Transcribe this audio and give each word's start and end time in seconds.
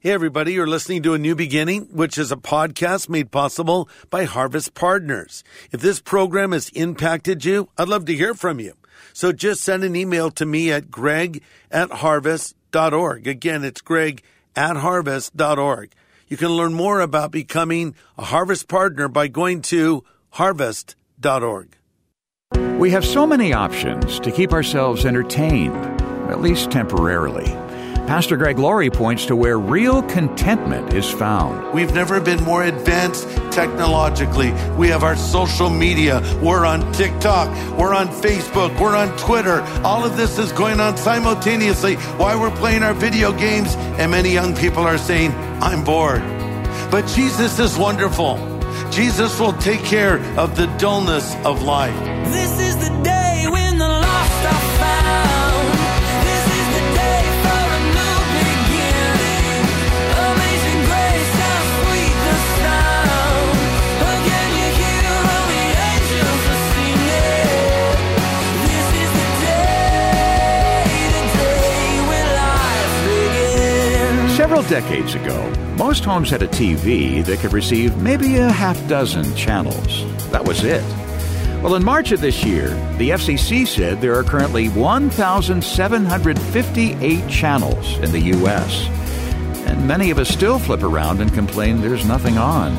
Hey, 0.00 0.12
everybody, 0.12 0.52
you're 0.52 0.68
listening 0.68 1.02
to 1.02 1.14
A 1.14 1.18
New 1.18 1.34
Beginning, 1.34 1.88
which 1.90 2.18
is 2.18 2.30
a 2.30 2.36
podcast 2.36 3.08
made 3.08 3.32
possible 3.32 3.88
by 4.10 4.26
Harvest 4.26 4.74
Partners. 4.74 5.42
If 5.72 5.80
this 5.80 6.00
program 6.00 6.52
has 6.52 6.68
impacted 6.68 7.44
you, 7.44 7.68
I'd 7.76 7.88
love 7.88 8.04
to 8.04 8.14
hear 8.14 8.32
from 8.32 8.60
you. 8.60 8.74
So 9.12 9.32
just 9.32 9.60
send 9.60 9.82
an 9.82 9.96
email 9.96 10.30
to 10.30 10.46
me 10.46 10.70
at 10.70 10.88
greg 10.88 11.42
at 11.68 11.90
harvest.org. 11.90 13.26
Again, 13.26 13.64
it's 13.64 13.80
greg 13.80 14.22
at 14.54 14.76
harvest.org. 14.76 15.92
You 16.28 16.36
can 16.36 16.50
learn 16.50 16.74
more 16.74 17.00
about 17.00 17.32
becoming 17.32 17.96
a 18.16 18.22
Harvest 18.22 18.68
Partner 18.68 19.08
by 19.08 19.26
going 19.26 19.62
to 19.62 20.04
harvest.org. 20.30 21.76
We 22.78 22.90
have 22.90 23.04
so 23.04 23.26
many 23.26 23.52
options 23.52 24.20
to 24.20 24.30
keep 24.30 24.52
ourselves 24.52 25.04
entertained, 25.04 25.74
at 26.30 26.40
least 26.40 26.70
temporarily. 26.70 27.52
Pastor 28.08 28.38
Greg 28.38 28.58
Laurie 28.58 28.88
points 28.88 29.26
to 29.26 29.36
where 29.36 29.58
real 29.58 30.02
contentment 30.02 30.94
is 30.94 31.10
found. 31.10 31.74
We've 31.74 31.92
never 31.92 32.22
been 32.22 32.42
more 32.42 32.62
advanced 32.62 33.28
technologically. 33.52 34.50
We 34.78 34.88
have 34.88 35.02
our 35.02 35.14
social 35.14 35.68
media. 35.68 36.22
We're 36.42 36.64
on 36.64 36.90
TikTok. 36.94 37.50
We're 37.78 37.94
on 37.94 38.08
Facebook. 38.08 38.80
We're 38.80 38.96
on 38.96 39.14
Twitter. 39.18 39.60
All 39.84 40.06
of 40.06 40.16
this 40.16 40.38
is 40.38 40.52
going 40.52 40.80
on 40.80 40.96
simultaneously 40.96 41.96
while 42.16 42.40
we're 42.40 42.56
playing 42.56 42.82
our 42.82 42.94
video 42.94 43.30
games. 43.30 43.74
And 43.76 44.10
many 44.10 44.32
young 44.32 44.56
people 44.56 44.84
are 44.84 44.96
saying, 44.96 45.32
I'm 45.60 45.84
bored. 45.84 46.22
But 46.90 47.06
Jesus 47.08 47.58
is 47.58 47.76
wonderful. 47.76 48.38
Jesus 48.90 49.38
will 49.38 49.52
take 49.52 49.84
care 49.84 50.18
of 50.38 50.56
the 50.56 50.64
dullness 50.78 51.36
of 51.44 51.62
life. 51.62 51.94
This 52.32 52.58
is 52.58 52.88
the 52.88 53.02
day 53.02 53.17
Several 74.58 74.80
decades 74.80 75.14
ago, 75.14 75.52
most 75.76 76.04
homes 76.04 76.30
had 76.30 76.42
a 76.42 76.48
TV 76.48 77.24
that 77.24 77.38
could 77.38 77.52
receive 77.52 77.96
maybe 77.98 78.38
a 78.38 78.50
half 78.50 78.88
dozen 78.88 79.36
channels. 79.36 80.04
That 80.32 80.44
was 80.44 80.64
it. 80.64 80.82
Well, 81.62 81.76
in 81.76 81.84
March 81.84 82.10
of 82.10 82.20
this 82.20 82.44
year, 82.44 82.70
the 82.96 83.10
FCC 83.10 83.68
said 83.68 84.00
there 84.00 84.18
are 84.18 84.24
currently 84.24 84.68
1,758 84.70 87.30
channels 87.30 87.98
in 87.98 88.10
the 88.10 88.18
U.S. 88.18 88.88
And 89.68 89.86
many 89.86 90.10
of 90.10 90.18
us 90.18 90.28
still 90.28 90.58
flip 90.58 90.82
around 90.82 91.20
and 91.20 91.32
complain 91.32 91.80
there's 91.80 92.04
nothing 92.04 92.36
on. 92.36 92.74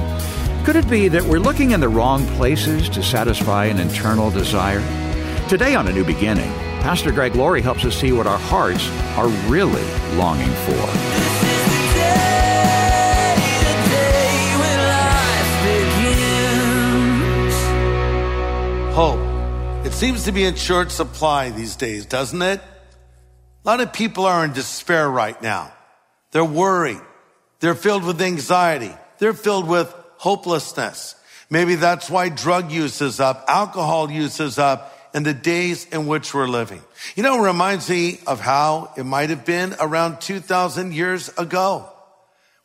Could 0.66 0.76
it 0.76 0.90
be 0.90 1.08
that 1.08 1.24
we're 1.24 1.40
looking 1.40 1.72
in 1.72 1.80
the 1.80 1.88
wrong 1.88 2.28
places 2.36 2.90
to 2.90 3.02
satisfy 3.02 3.68
an 3.68 3.80
internal 3.80 4.32
desire? 4.32 4.84
Today 5.48 5.76
on 5.76 5.88
A 5.88 5.94
New 5.94 6.04
Beginning, 6.04 6.52
Pastor 6.82 7.14
Greg 7.14 7.36
Laurie 7.36 7.62
helps 7.62 7.86
us 7.86 7.96
see 7.96 8.12
what 8.12 8.28
our 8.28 8.38
hearts 8.38 8.86
are 9.16 9.30
really 9.50 9.86
longing 10.18 10.52
for. 10.66 11.69
Seems 20.00 20.24
to 20.24 20.32
be 20.32 20.46
in 20.46 20.56
short 20.56 20.94
supply 20.94 21.50
these 21.50 21.76
days, 21.76 22.06
doesn't 22.06 22.42
it? 22.42 22.62
A 22.62 23.68
lot 23.68 23.82
of 23.82 23.92
people 23.92 24.26
are 24.26 24.46
in 24.46 24.54
despair 24.54 25.10
right 25.10 25.40
now. 25.42 25.74
They're 26.32 26.42
worried. 26.46 27.02
They're 27.60 27.76
filled 27.76 28.06
with 28.06 28.22
anxiety. 28.22 28.94
They're 29.18 29.34
filled 29.34 29.68
with 29.68 29.94
hopelessness. 30.16 31.16
Maybe 31.50 31.76
that's 31.76 32.10
why 32.10 32.30
drug 32.30 32.72
use 32.72 33.02
is 33.02 33.20
up, 33.20 33.44
alcohol 33.50 34.10
use 34.10 34.40
is 34.40 34.58
up 34.58 34.96
in 35.14 35.24
the 35.24 35.34
days 35.34 35.86
in 35.90 36.08
which 36.08 36.34
we're 36.34 36.48
living. 36.48 36.82
You 37.18 37.24
know, 37.24 37.44
it 37.44 37.48
reminds 37.48 37.90
me 37.90 38.22
of 38.26 38.40
how 38.40 38.94
it 38.96 39.04
might 39.04 39.32
have 39.32 39.44
been 39.44 39.76
around 39.82 40.22
2,000 40.22 40.94
years 40.94 41.28
ago 41.38 41.90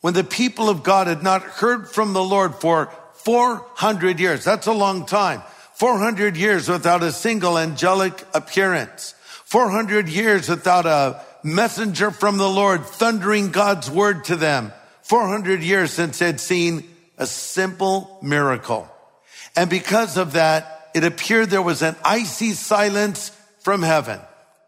when 0.02 0.14
the 0.14 0.22
people 0.22 0.68
of 0.68 0.84
God 0.84 1.08
had 1.08 1.24
not 1.24 1.42
heard 1.42 1.88
from 1.88 2.12
the 2.12 2.22
Lord 2.22 2.54
for 2.54 2.92
400 3.24 4.20
years. 4.20 4.44
That's 4.44 4.68
a 4.68 4.72
long 4.72 5.04
time. 5.04 5.42
400 5.74 6.36
years 6.36 6.68
without 6.68 7.02
a 7.02 7.12
single 7.12 7.58
angelic 7.58 8.24
appearance. 8.32 9.14
400 9.44 10.08
years 10.08 10.48
without 10.48 10.86
a 10.86 11.20
messenger 11.42 12.10
from 12.10 12.38
the 12.38 12.48
Lord 12.48 12.84
thundering 12.84 13.50
God's 13.50 13.90
word 13.90 14.24
to 14.24 14.36
them. 14.36 14.72
400 15.02 15.62
years 15.62 15.92
since 15.92 16.18
they'd 16.18 16.40
seen 16.40 16.84
a 17.18 17.26
simple 17.26 18.18
miracle. 18.22 18.88
And 19.54 19.68
because 19.68 20.16
of 20.16 20.32
that, 20.32 20.90
it 20.94 21.04
appeared 21.04 21.50
there 21.50 21.62
was 21.62 21.82
an 21.82 21.96
icy 22.04 22.52
silence 22.52 23.30
from 23.60 23.82
heaven. 23.82 24.20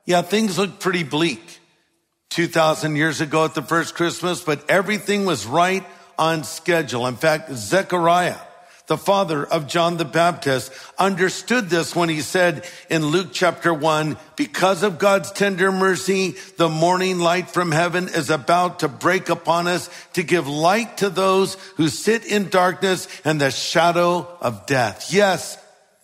Yeah, 0.04 0.22
things 0.22 0.58
looked 0.58 0.80
pretty 0.80 1.02
bleak. 1.04 1.60
2000 2.30 2.96
years 2.96 3.20
ago 3.20 3.44
at 3.44 3.54
the 3.54 3.62
first 3.62 3.94
Christmas, 3.94 4.42
but 4.42 4.68
everything 4.68 5.24
was 5.24 5.46
right 5.46 5.84
on 6.18 6.44
schedule. 6.44 7.06
In 7.06 7.16
fact, 7.16 7.50
Zechariah, 7.52 8.36
the 8.86 8.96
father 8.96 9.44
of 9.44 9.66
John 9.66 9.96
the 9.96 10.04
Baptist, 10.04 10.72
understood 10.98 11.68
this 11.68 11.96
when 11.96 12.08
he 12.08 12.20
said 12.20 12.64
in 12.88 13.06
Luke 13.06 13.28
chapter 13.32 13.74
one, 13.74 14.16
because 14.36 14.82
of 14.82 14.98
God's 14.98 15.32
tender 15.32 15.72
mercy, 15.72 16.36
the 16.56 16.68
morning 16.68 17.18
light 17.18 17.50
from 17.50 17.72
heaven 17.72 18.08
is 18.08 18.30
about 18.30 18.80
to 18.80 18.88
break 18.88 19.28
upon 19.28 19.66
us 19.66 19.90
to 20.12 20.22
give 20.22 20.46
light 20.46 20.98
to 20.98 21.10
those 21.10 21.54
who 21.76 21.88
sit 21.88 22.24
in 22.24 22.48
darkness 22.48 23.08
and 23.24 23.40
the 23.40 23.50
shadow 23.50 24.28
of 24.40 24.66
death. 24.66 25.12
Yes, 25.12 25.58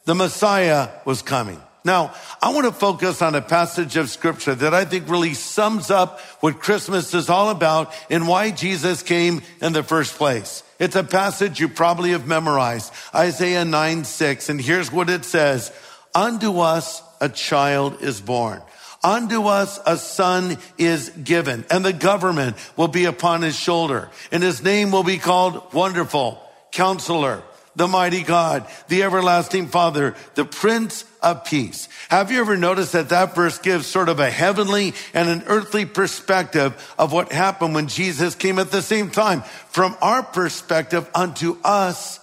the 0.05 0.15
Messiah 0.15 0.89
was 1.05 1.23
coming. 1.23 1.61
Now, 1.85 2.15
I 2.41 2.53
want 2.53 2.67
to 2.67 2.73
focus 2.73 3.23
on 3.23 3.35
a 3.35 3.43
passage 3.43 3.97
of 3.97 4.09
scripture 4.09 4.55
that 4.55 4.73
I 4.73 4.85
think 4.85 5.09
really 5.09 5.35
sums 5.35 5.91
up 5.91 6.21
what 6.41 6.61
Christmas 6.61 7.13
is 7.13 7.29
all 7.29 7.51
about 7.51 7.93
and 8.09 8.29
why 8.29 8.53
Jesus 8.53 9.03
came 9.03 9.43
in 9.61 9.73
the 9.73 9.83
first 9.83 10.15
place. 10.15 10.63
It's 10.79 10.95
a 10.95 11.03
passage 11.03 11.59
you 11.59 11.69
probably 11.69 12.11
have 12.11 12.27
memorized, 12.27 12.93
Isaiah 13.15 13.65
9, 13.65 14.05
6. 14.05 14.49
And 14.49 14.61
here's 14.61 14.93
what 14.93 15.11
it 15.11 15.25
says. 15.25 15.73
Unto 16.15 16.59
us 16.61 17.03
a 17.21 17.29
child 17.29 18.03
is 18.03 18.21
born. 18.21 18.63
Unto 19.05 19.47
us 19.47 19.81
a 19.85 19.97
son 19.97 20.59
is 20.79 21.09
given 21.11 21.65
and 21.71 21.85
the 21.85 21.93
government 21.93 22.57
will 22.77 22.89
be 22.89 23.07
upon 23.07 23.43
his 23.43 23.57
shoulder 23.57 24.11
and 24.31 24.43
his 24.45 24.63
name 24.63 24.93
will 24.93 25.03
be 25.03 25.19
called 25.19 25.73
wonderful 25.73 26.41
counselor, 26.71 27.43
the 27.75 27.89
mighty 27.89 28.23
God, 28.23 28.67
the 28.89 29.03
everlasting 29.03 29.69
father, 29.69 30.15
the 30.35 30.45
prince 30.45 31.05
of 31.23 31.45
peace. 31.45 31.89
Have 32.09 32.31
you 32.31 32.41
ever 32.41 32.57
noticed 32.57 32.93
that 32.93 33.09
that 33.11 33.35
verse 33.35 33.59
gives 33.59 33.87
sort 33.87 34.09
of 34.09 34.21
a 34.21 34.31
heavenly 34.31 34.95
and 35.15 35.29
an 35.29 35.45
earthly 35.47 35.87
perspective 35.87 36.95
of 36.99 37.13
what 37.13 37.33
happened 37.33 37.75
when 37.75 37.89
Jesus 37.89 38.35
came 38.35 38.59
at 38.59 38.71
the 38.71 38.83
same 38.83 39.11
time? 39.11 39.43
From 39.71 39.97
our 40.03 40.23
perspective, 40.23 41.09
unto 41.15 41.57
us 41.65 42.21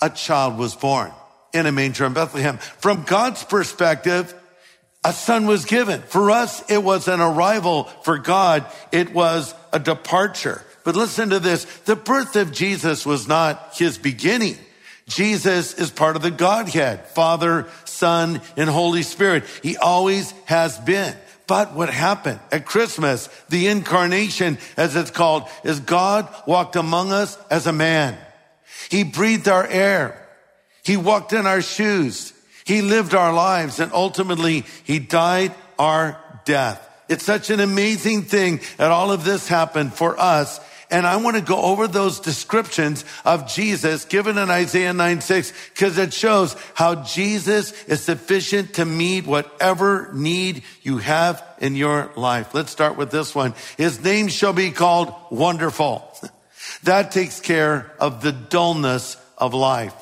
a 0.00 0.10
child 0.10 0.58
was 0.58 0.74
born 0.74 1.12
in 1.52 1.66
a 1.66 1.72
manger 1.72 2.04
in 2.04 2.12
Bethlehem. 2.12 2.58
From 2.58 3.04
God's 3.04 3.44
perspective, 3.44 4.34
a 5.04 5.12
son 5.12 5.46
was 5.46 5.64
given. 5.64 6.02
For 6.02 6.30
us, 6.30 6.68
it 6.70 6.82
was 6.82 7.08
an 7.08 7.20
arrival. 7.20 7.84
For 8.02 8.18
God, 8.18 8.66
it 8.92 9.14
was 9.14 9.54
a 9.72 9.78
departure. 9.78 10.62
But 10.84 10.96
listen 10.96 11.30
to 11.30 11.38
this. 11.38 11.64
The 11.80 11.96
birth 11.96 12.36
of 12.36 12.52
Jesus 12.52 13.06
was 13.06 13.28
not 13.28 13.76
his 13.76 13.98
beginning. 13.98 14.58
Jesus 15.08 15.74
is 15.74 15.90
part 15.90 16.16
of 16.16 16.22
the 16.22 16.30
Godhead, 16.30 17.06
Father, 17.08 17.66
Son, 17.84 18.40
and 18.56 18.68
Holy 18.68 19.02
Spirit. 19.02 19.44
He 19.62 19.76
always 19.76 20.32
has 20.44 20.78
been. 20.78 21.16
But 21.46 21.72
what 21.72 21.88
happened 21.88 22.40
at 22.52 22.66
Christmas, 22.66 23.28
the 23.48 23.68
incarnation, 23.68 24.58
as 24.76 24.94
it's 24.94 25.10
called, 25.10 25.48
is 25.64 25.80
God 25.80 26.28
walked 26.46 26.76
among 26.76 27.10
us 27.10 27.38
as 27.50 27.66
a 27.66 27.72
man. 27.72 28.18
He 28.90 29.02
breathed 29.02 29.48
our 29.48 29.66
air. 29.66 30.26
He 30.84 30.98
walked 30.98 31.32
in 31.32 31.46
our 31.46 31.62
shoes. 31.62 32.34
He 32.64 32.82
lived 32.82 33.14
our 33.14 33.32
lives 33.32 33.80
and 33.80 33.92
ultimately 33.94 34.66
he 34.84 34.98
died 34.98 35.54
our 35.78 36.20
death. 36.44 36.84
It's 37.08 37.24
such 37.24 37.48
an 37.48 37.60
amazing 37.60 38.24
thing 38.24 38.60
that 38.76 38.90
all 38.90 39.10
of 39.10 39.24
this 39.24 39.48
happened 39.48 39.94
for 39.94 40.20
us. 40.20 40.60
And 40.90 41.06
I 41.06 41.16
want 41.16 41.36
to 41.36 41.42
go 41.42 41.60
over 41.60 41.86
those 41.86 42.20
descriptions 42.20 43.04
of 43.24 43.46
Jesus 43.46 44.06
given 44.06 44.38
in 44.38 44.48
Isaiah 44.48 44.94
9, 44.94 45.20
6, 45.20 45.52
because 45.74 45.98
it 45.98 46.14
shows 46.14 46.56
how 46.74 46.96
Jesus 46.96 47.72
is 47.84 48.02
sufficient 48.02 48.74
to 48.74 48.86
meet 48.86 49.26
whatever 49.26 50.10
need 50.14 50.62
you 50.82 50.98
have 50.98 51.44
in 51.58 51.76
your 51.76 52.10
life. 52.16 52.54
Let's 52.54 52.70
start 52.70 52.96
with 52.96 53.10
this 53.10 53.34
one. 53.34 53.54
His 53.76 54.02
name 54.02 54.28
shall 54.28 54.54
be 54.54 54.70
called 54.70 55.12
Wonderful. 55.30 56.04
That 56.84 57.12
takes 57.12 57.40
care 57.40 57.90
of 57.98 58.22
the 58.22 58.30
dullness 58.30 59.16
of 59.38 59.54
life. 59.54 59.94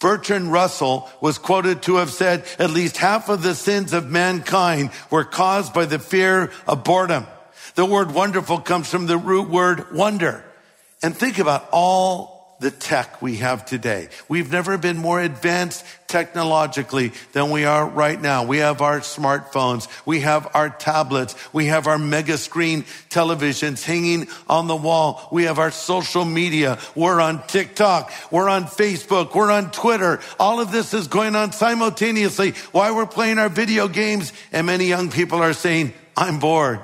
Bertrand 0.00 0.52
Russell 0.52 1.08
was 1.20 1.38
quoted 1.38 1.82
to 1.82 1.96
have 1.96 2.10
said 2.10 2.44
at 2.58 2.70
least 2.70 2.96
half 2.96 3.28
of 3.28 3.42
the 3.42 3.54
sins 3.54 3.92
of 3.92 4.10
mankind 4.10 4.90
were 5.10 5.24
caused 5.24 5.72
by 5.72 5.84
the 5.84 5.98
fear 5.98 6.50
of 6.66 6.84
boredom. 6.84 7.26
The 7.74 7.84
word 7.84 8.12
wonderful 8.12 8.60
comes 8.60 8.88
from 8.88 9.06
the 9.06 9.18
root 9.18 9.48
word 9.48 9.92
wonder. 9.92 10.44
And 11.02 11.16
think 11.16 11.38
about 11.38 11.68
all 11.72 12.34
the 12.60 12.70
tech 12.70 13.20
we 13.20 13.36
have 13.36 13.66
today. 13.66 14.08
We've 14.28 14.50
never 14.50 14.78
been 14.78 14.96
more 14.96 15.20
advanced 15.20 15.84
technologically 16.06 17.12
than 17.32 17.50
we 17.50 17.64
are 17.64 17.86
right 17.86 18.20
now. 18.20 18.44
We 18.44 18.58
have 18.58 18.80
our 18.80 19.00
smartphones. 19.00 19.88
We 20.06 20.20
have 20.20 20.48
our 20.54 20.70
tablets. 20.70 21.34
We 21.52 21.66
have 21.66 21.88
our 21.88 21.98
mega 21.98 22.38
screen 22.38 22.84
televisions 23.10 23.84
hanging 23.84 24.28
on 24.48 24.68
the 24.68 24.76
wall. 24.76 25.28
We 25.32 25.44
have 25.44 25.58
our 25.58 25.72
social 25.72 26.24
media. 26.24 26.78
We're 26.94 27.20
on 27.20 27.44
TikTok. 27.48 28.12
We're 28.30 28.48
on 28.48 28.64
Facebook. 28.64 29.34
We're 29.34 29.50
on 29.50 29.72
Twitter. 29.72 30.20
All 30.38 30.60
of 30.60 30.70
this 30.70 30.94
is 30.94 31.08
going 31.08 31.34
on 31.34 31.52
simultaneously 31.52 32.52
while 32.70 32.94
we're 32.94 33.04
playing 33.04 33.38
our 33.38 33.48
video 33.48 33.88
games. 33.88 34.32
And 34.52 34.66
many 34.66 34.86
young 34.86 35.10
people 35.10 35.40
are 35.40 35.54
saying, 35.54 35.92
I'm 36.16 36.38
bored. 36.38 36.80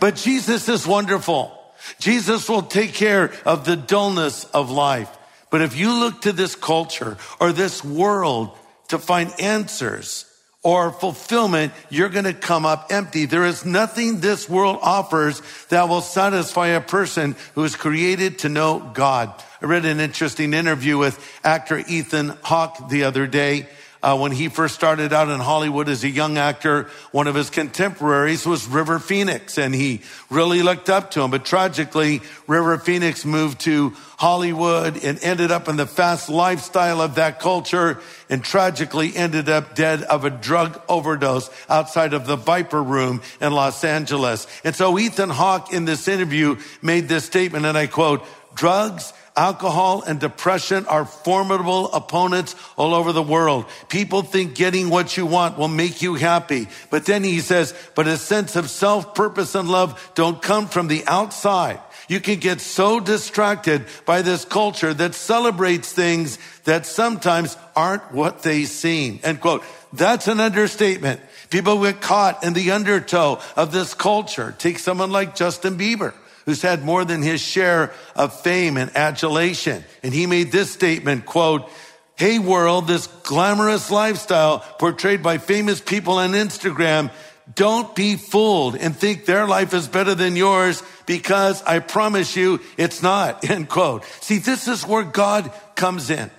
But 0.00 0.16
Jesus 0.16 0.68
is 0.68 0.86
wonderful. 0.86 1.54
Jesus 1.98 2.48
will 2.48 2.62
take 2.62 2.94
care 2.94 3.32
of 3.44 3.64
the 3.64 3.76
dullness 3.76 4.44
of 4.44 4.70
life. 4.70 5.16
But 5.50 5.62
if 5.62 5.76
you 5.76 5.98
look 5.98 6.22
to 6.22 6.32
this 6.32 6.54
culture 6.54 7.16
or 7.40 7.52
this 7.52 7.82
world 7.84 8.50
to 8.88 8.98
find 8.98 9.32
answers 9.40 10.24
or 10.62 10.90
fulfillment, 10.90 11.72
you're 11.88 12.08
going 12.08 12.24
to 12.24 12.34
come 12.34 12.66
up 12.66 12.88
empty. 12.90 13.24
There 13.24 13.46
is 13.46 13.64
nothing 13.64 14.20
this 14.20 14.48
world 14.48 14.78
offers 14.82 15.40
that 15.68 15.88
will 15.88 16.00
satisfy 16.00 16.68
a 16.68 16.80
person 16.80 17.36
who 17.54 17.64
is 17.64 17.76
created 17.76 18.40
to 18.40 18.48
know 18.48 18.90
God. 18.92 19.32
I 19.62 19.66
read 19.66 19.84
an 19.84 20.00
interesting 20.00 20.52
interview 20.52 20.98
with 20.98 21.18
actor 21.44 21.78
Ethan 21.78 22.36
Hawke 22.42 22.88
the 22.90 23.04
other 23.04 23.26
day. 23.26 23.68
Uh, 24.00 24.16
when 24.16 24.30
he 24.30 24.48
first 24.48 24.76
started 24.76 25.12
out 25.12 25.28
in 25.28 25.40
Hollywood 25.40 25.88
as 25.88 26.04
a 26.04 26.08
young 26.08 26.38
actor, 26.38 26.88
one 27.10 27.26
of 27.26 27.34
his 27.34 27.50
contemporaries 27.50 28.46
was 28.46 28.68
River 28.68 29.00
Phoenix, 29.00 29.58
and 29.58 29.74
he 29.74 30.02
really 30.30 30.62
looked 30.62 30.88
up 30.88 31.10
to 31.12 31.22
him. 31.22 31.32
But 31.32 31.44
tragically, 31.44 32.20
River 32.46 32.78
Phoenix 32.78 33.24
moved 33.24 33.60
to 33.62 33.96
Hollywood 34.16 35.02
and 35.02 35.18
ended 35.22 35.50
up 35.50 35.68
in 35.68 35.76
the 35.76 35.86
fast 35.86 36.28
lifestyle 36.28 37.00
of 37.00 37.16
that 37.16 37.40
culture, 37.40 38.00
and 38.30 38.44
tragically 38.44 39.16
ended 39.16 39.48
up 39.48 39.74
dead 39.74 40.02
of 40.04 40.24
a 40.24 40.30
drug 40.30 40.80
overdose 40.88 41.50
outside 41.68 42.14
of 42.14 42.26
the 42.26 42.36
Viper 42.36 42.82
Room 42.82 43.20
in 43.40 43.52
Los 43.52 43.82
Angeles. 43.82 44.46
And 44.62 44.76
so 44.76 44.96
Ethan 44.96 45.30
Hawke 45.30 45.72
in 45.72 45.86
this 45.86 46.06
interview 46.06 46.56
made 46.82 47.08
this 47.08 47.24
statement, 47.24 47.66
and 47.66 47.76
I 47.76 47.88
quote, 47.88 48.24
drugs 48.54 49.12
Alcohol 49.38 50.02
and 50.02 50.18
depression 50.18 50.84
are 50.86 51.04
formidable 51.04 51.92
opponents 51.92 52.56
all 52.76 52.92
over 52.92 53.12
the 53.12 53.22
world. 53.22 53.66
People 53.88 54.22
think 54.22 54.56
getting 54.56 54.90
what 54.90 55.16
you 55.16 55.26
want 55.26 55.56
will 55.56 55.68
make 55.68 56.02
you 56.02 56.16
happy. 56.16 56.66
But 56.90 57.06
then 57.06 57.22
he 57.22 57.38
says, 57.38 57.72
but 57.94 58.08
a 58.08 58.16
sense 58.16 58.56
of 58.56 58.68
self, 58.68 59.14
purpose, 59.14 59.54
and 59.54 59.68
love 59.68 60.10
don't 60.16 60.42
come 60.42 60.66
from 60.66 60.88
the 60.88 61.04
outside. 61.06 61.78
You 62.08 62.18
can 62.18 62.40
get 62.40 62.60
so 62.60 62.98
distracted 62.98 63.84
by 64.04 64.22
this 64.22 64.44
culture 64.44 64.92
that 64.92 65.14
celebrates 65.14 65.92
things 65.92 66.36
that 66.64 66.84
sometimes 66.84 67.56
aren't 67.76 68.12
what 68.12 68.42
they 68.42 68.64
seem. 68.64 69.20
End 69.22 69.40
quote. 69.40 69.62
That's 69.92 70.26
an 70.26 70.40
understatement. 70.40 71.20
People 71.48 71.80
get 71.80 72.00
caught 72.00 72.42
in 72.42 72.54
the 72.54 72.72
undertow 72.72 73.40
of 73.54 73.70
this 73.70 73.94
culture. 73.94 74.56
Take 74.58 74.80
someone 74.80 75.12
like 75.12 75.36
Justin 75.36 75.78
Bieber 75.78 76.12
who's 76.48 76.62
had 76.62 76.82
more 76.82 77.04
than 77.04 77.20
his 77.20 77.42
share 77.42 77.92
of 78.16 78.32
fame 78.40 78.78
and 78.78 78.96
adulation. 78.96 79.84
And 80.02 80.14
he 80.14 80.24
made 80.24 80.50
this 80.50 80.70
statement, 80.70 81.26
quote, 81.26 81.68
Hey 82.16 82.38
world, 82.38 82.86
this 82.86 83.06
glamorous 83.06 83.90
lifestyle 83.90 84.60
portrayed 84.78 85.22
by 85.22 85.36
famous 85.36 85.78
people 85.78 86.14
on 86.14 86.30
Instagram, 86.30 87.10
don't 87.54 87.94
be 87.94 88.16
fooled 88.16 88.76
and 88.76 88.96
think 88.96 89.26
their 89.26 89.46
life 89.46 89.74
is 89.74 89.88
better 89.88 90.14
than 90.14 90.36
yours 90.36 90.82
because 91.04 91.62
I 91.64 91.80
promise 91.80 92.34
you 92.34 92.60
it's 92.78 93.02
not, 93.02 93.44
end 93.50 93.68
quote. 93.68 94.06
See, 94.22 94.38
this 94.38 94.68
is 94.68 94.86
where 94.86 95.04
God 95.04 95.52
comes 95.74 96.08
in. 96.08 96.30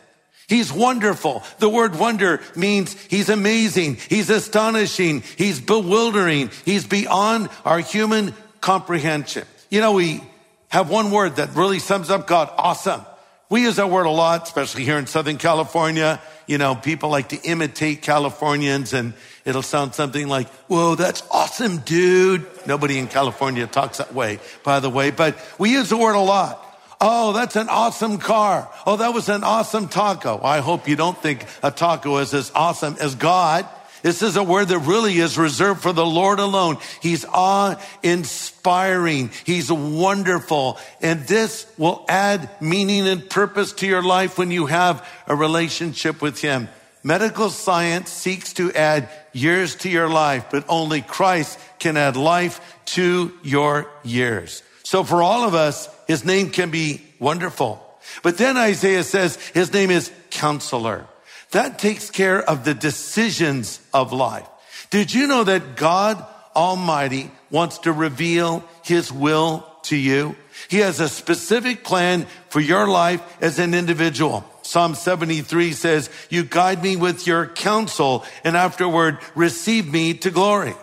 He's 0.48 0.74
wonderful. 0.74 1.44
The 1.60 1.70
word 1.70 1.96
wonder 1.96 2.42
means 2.56 3.00
he's 3.04 3.30
amazing. 3.30 3.98
He's 4.10 4.32
astonishing. 4.32 5.22
He's 5.38 5.62
bewildering. 5.62 6.50
He's 6.66 6.88
beyond 6.88 7.50
our 7.64 7.78
human 7.78 8.34
comprehension. 8.60 9.46
You 9.70 9.82
know, 9.82 9.94
we 9.94 10.22
have 10.70 10.90
one 10.90 11.12
word 11.12 11.36
that 11.36 11.56
really 11.56 11.80
sums 11.80 12.10
up 12.10 12.26
God, 12.26 12.52
awesome. 12.58 13.06
We 13.50 13.62
use 13.62 13.78
that 13.78 13.90
word 13.90 14.06
a 14.06 14.12
lot, 14.12 14.44
especially 14.44 14.84
here 14.84 14.98
in 14.98 15.08
Southern 15.08 15.38
California. 15.38 16.22
You 16.46 16.58
know, 16.58 16.76
people 16.76 17.10
like 17.10 17.30
to 17.30 17.42
imitate 17.42 18.02
Californians 18.02 18.94
and 18.94 19.14
it'll 19.46 19.64
sound 19.64 19.96
something 19.96 20.28
like, 20.28 20.48
whoa, 20.68 20.96
that's 20.96 21.24
awesome, 21.32 21.78
dude. 21.80 22.48
Nobody 22.68 23.00
in 23.00 23.08
California 23.08 23.66
talks 23.66 23.98
that 23.98 24.14
way, 24.14 24.40
by 24.64 24.80
the 24.80 24.90
way, 24.90 25.12
but 25.12 25.38
we 25.58 25.72
use 25.72 25.90
the 25.90 25.98
word 25.98 26.16
a 26.16 26.20
lot. 26.20 26.66
Oh, 27.02 27.34
that's 27.34 27.56
an 27.56 27.70
awesome 27.70 28.18
car. 28.18 28.70
Oh, 28.86 28.98
that 28.98 29.14
was 29.14 29.30
an 29.30 29.44
awesome 29.44 29.88
taco. 29.88 30.40
I 30.44 30.60
hope 30.60 30.88
you 30.88 30.96
don't 30.96 31.18
think 31.18 31.46
a 31.64 31.72
taco 31.72 32.18
is 32.18 32.34
as 32.34 32.52
awesome 32.54 32.98
as 33.00 33.16
God. 33.16 33.68
This 34.02 34.22
is 34.22 34.38
a 34.38 34.44
word 34.44 34.70
that 34.70 34.80
really 34.80 35.18
is 35.18 35.38
reserved 35.38 35.82
for 35.82 35.92
the 35.92 36.06
Lord 36.06 36.40
alone. 36.40 36.78
He's 37.02 37.26
awe-inspiring. 37.26 39.32
He's 39.46 39.72
wonderful. 39.72 40.78
And 41.02 41.28
this 41.28 41.66
will 41.78 42.06
add 42.08 42.50
meaning 42.62 43.08
and 43.08 43.30
purpose 43.30 43.74
to 43.74 43.88
your 43.88 44.04
life 44.04 44.38
when 44.38 44.52
you 44.52 44.68
have 44.68 45.06
a 45.28 45.36
relationship 45.36 46.22
with 46.22 46.40
Him. 46.40 46.70
Medical 47.04 47.50
science 47.50 48.10
seeks 48.10 48.54
to 48.54 48.72
add 48.74 49.10
years 49.34 49.76
to 49.76 49.90
your 49.90 50.10
life, 50.10 50.46
but 50.52 50.66
only 50.68 51.02
Christ 51.02 51.60
can 51.80 51.98
add 51.98 52.18
life 52.18 52.62
to 52.86 53.32
your 53.44 53.90
years. 54.04 54.64
So 54.84 55.04
for 55.04 55.22
all 55.22 55.44
of 55.44 55.54
us, 55.54 55.90
His 56.08 56.26
name 56.26 56.50
can 56.50 56.72
be 56.72 57.02
wonderful. 57.20 57.86
But 58.24 58.38
then 58.38 58.58
Isaiah 58.58 59.04
says 59.04 59.36
His 59.54 59.72
name 59.72 59.92
is 59.92 60.12
counselor. 60.30 61.08
That 61.52 61.80
takes 61.80 62.12
care 62.12 62.42
of 62.42 62.64
the 62.64 62.74
decisions 62.74 63.80
of 63.94 64.14
life. 64.14 64.48
Did 64.90 65.14
you 65.14 65.28
know 65.28 65.44
that 65.44 65.76
God 65.76 66.24
Almighty 66.56 67.32
wants 67.50 67.80
to 67.80 67.92
reveal 67.92 68.64
his 68.84 69.12
will 69.12 69.66
to 69.84 69.96
you? 69.96 70.36
He 70.68 70.78
has 70.80 71.00
a 71.00 71.10
specific 71.10 71.84
plan 71.84 72.28
for 72.50 72.60
your 72.60 72.88
life 72.88 73.22
as 73.42 73.60
an 73.60 73.74
individual. 73.74 74.44
Psalm 74.62 74.94
73 74.94 75.72
says, 75.72 76.10
you 76.30 76.44
guide 76.44 76.84
me 76.84 76.96
with 76.96 77.26
your 77.26 77.48
counsel 77.48 78.24
and 78.44 78.56
afterward 78.56 79.18
receive 79.34 79.92
me 79.92 80.14
to 80.16 80.30
glory. 80.30 80.76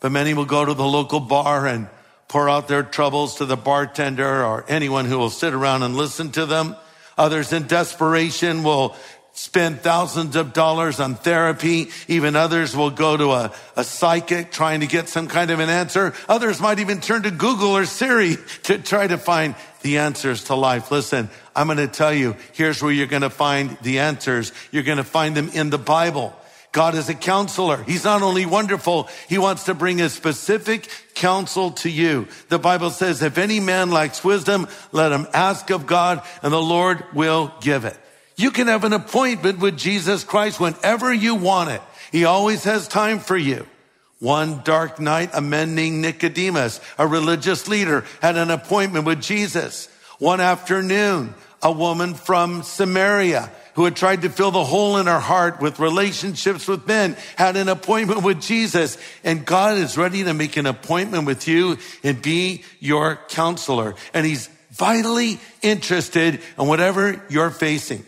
But 0.00 0.10
many 0.12 0.34
will 0.34 0.44
go 0.44 0.64
to 0.64 0.74
the 0.74 0.84
local 0.84 1.20
bar 1.20 1.66
and 1.66 1.88
pour 2.26 2.48
out 2.48 2.68
their 2.68 2.82
troubles 2.82 3.36
to 3.36 3.46
the 3.46 3.56
bartender 3.56 4.44
or 4.44 4.64
anyone 4.68 5.04
who 5.04 5.18
will 5.18 5.30
sit 5.30 5.54
around 5.54 5.82
and 5.82 5.96
listen 5.96 6.32
to 6.32 6.46
them. 6.46 6.74
Others 7.16 7.52
in 7.52 7.66
desperation 7.66 8.62
will 8.62 8.96
spend 9.38 9.80
thousands 9.82 10.34
of 10.34 10.52
dollars 10.52 10.98
on 10.98 11.14
therapy. 11.14 11.88
Even 12.08 12.34
others 12.34 12.76
will 12.76 12.90
go 12.90 13.16
to 13.16 13.30
a, 13.30 13.52
a 13.76 13.84
psychic 13.84 14.50
trying 14.50 14.80
to 14.80 14.88
get 14.88 15.08
some 15.08 15.28
kind 15.28 15.52
of 15.52 15.60
an 15.60 15.70
answer. 15.70 16.12
Others 16.28 16.60
might 16.60 16.80
even 16.80 17.00
turn 17.00 17.22
to 17.22 17.30
Google 17.30 17.68
or 17.68 17.84
Siri 17.84 18.36
to 18.64 18.78
try 18.78 19.06
to 19.06 19.16
find 19.16 19.54
the 19.82 19.98
answers 19.98 20.44
to 20.44 20.56
life. 20.56 20.90
Listen, 20.90 21.30
I'm 21.54 21.68
going 21.68 21.78
to 21.78 21.86
tell 21.86 22.12
you, 22.12 22.34
here's 22.52 22.82
where 22.82 22.90
you're 22.90 23.06
going 23.06 23.22
to 23.22 23.30
find 23.30 23.78
the 23.82 24.00
answers. 24.00 24.52
You're 24.72 24.82
going 24.82 24.98
to 24.98 25.04
find 25.04 25.36
them 25.36 25.50
in 25.50 25.70
the 25.70 25.78
Bible. 25.78 26.34
God 26.72 26.96
is 26.96 27.08
a 27.08 27.14
counselor. 27.14 27.80
He's 27.84 28.04
not 28.04 28.22
only 28.22 28.44
wonderful, 28.44 29.08
he 29.28 29.38
wants 29.38 29.64
to 29.64 29.74
bring 29.74 30.00
a 30.00 30.08
specific 30.08 30.88
counsel 31.14 31.70
to 31.70 31.88
you. 31.88 32.26
The 32.48 32.58
Bible 32.58 32.90
says, 32.90 33.22
if 33.22 33.38
any 33.38 33.60
man 33.60 33.92
lacks 33.92 34.24
wisdom, 34.24 34.66
let 34.90 35.12
him 35.12 35.28
ask 35.32 35.70
of 35.70 35.86
God 35.86 36.22
and 36.42 36.52
the 36.52 36.60
Lord 36.60 37.04
will 37.14 37.54
give 37.60 37.84
it. 37.84 37.96
You 38.38 38.52
can 38.52 38.68
have 38.68 38.84
an 38.84 38.92
appointment 38.92 39.58
with 39.58 39.76
Jesus 39.76 40.22
Christ 40.22 40.60
whenever 40.60 41.12
you 41.12 41.34
want 41.34 41.70
it. 41.70 41.82
He 42.12 42.24
always 42.24 42.62
has 42.64 42.86
time 42.86 43.18
for 43.18 43.36
you. 43.36 43.66
One 44.20 44.62
dark 44.62 45.00
night, 45.00 45.30
a 45.34 45.40
man 45.40 45.74
named 45.74 45.98
Nicodemus, 45.98 46.80
a 46.98 47.06
religious 47.06 47.66
leader, 47.66 48.04
had 48.22 48.36
an 48.36 48.52
appointment 48.52 49.06
with 49.06 49.20
Jesus. 49.20 49.88
One 50.20 50.40
afternoon, 50.40 51.34
a 51.62 51.72
woman 51.72 52.14
from 52.14 52.62
Samaria 52.62 53.50
who 53.74 53.84
had 53.84 53.96
tried 53.96 54.22
to 54.22 54.28
fill 54.28 54.52
the 54.52 54.64
hole 54.64 54.98
in 54.98 55.06
her 55.06 55.18
heart 55.18 55.60
with 55.60 55.80
relationships 55.80 56.68
with 56.68 56.86
men 56.86 57.16
had 57.34 57.56
an 57.56 57.68
appointment 57.68 58.22
with 58.22 58.40
Jesus. 58.40 58.98
And 59.24 59.44
God 59.44 59.78
is 59.78 59.98
ready 59.98 60.22
to 60.22 60.32
make 60.32 60.56
an 60.56 60.66
appointment 60.66 61.26
with 61.26 61.48
you 61.48 61.78
and 62.04 62.22
be 62.22 62.62
your 62.78 63.18
counselor. 63.30 63.96
And 64.14 64.24
he's 64.24 64.48
vitally 64.70 65.40
interested 65.60 66.40
in 66.56 66.66
whatever 66.68 67.20
you're 67.28 67.50
facing. 67.50 68.04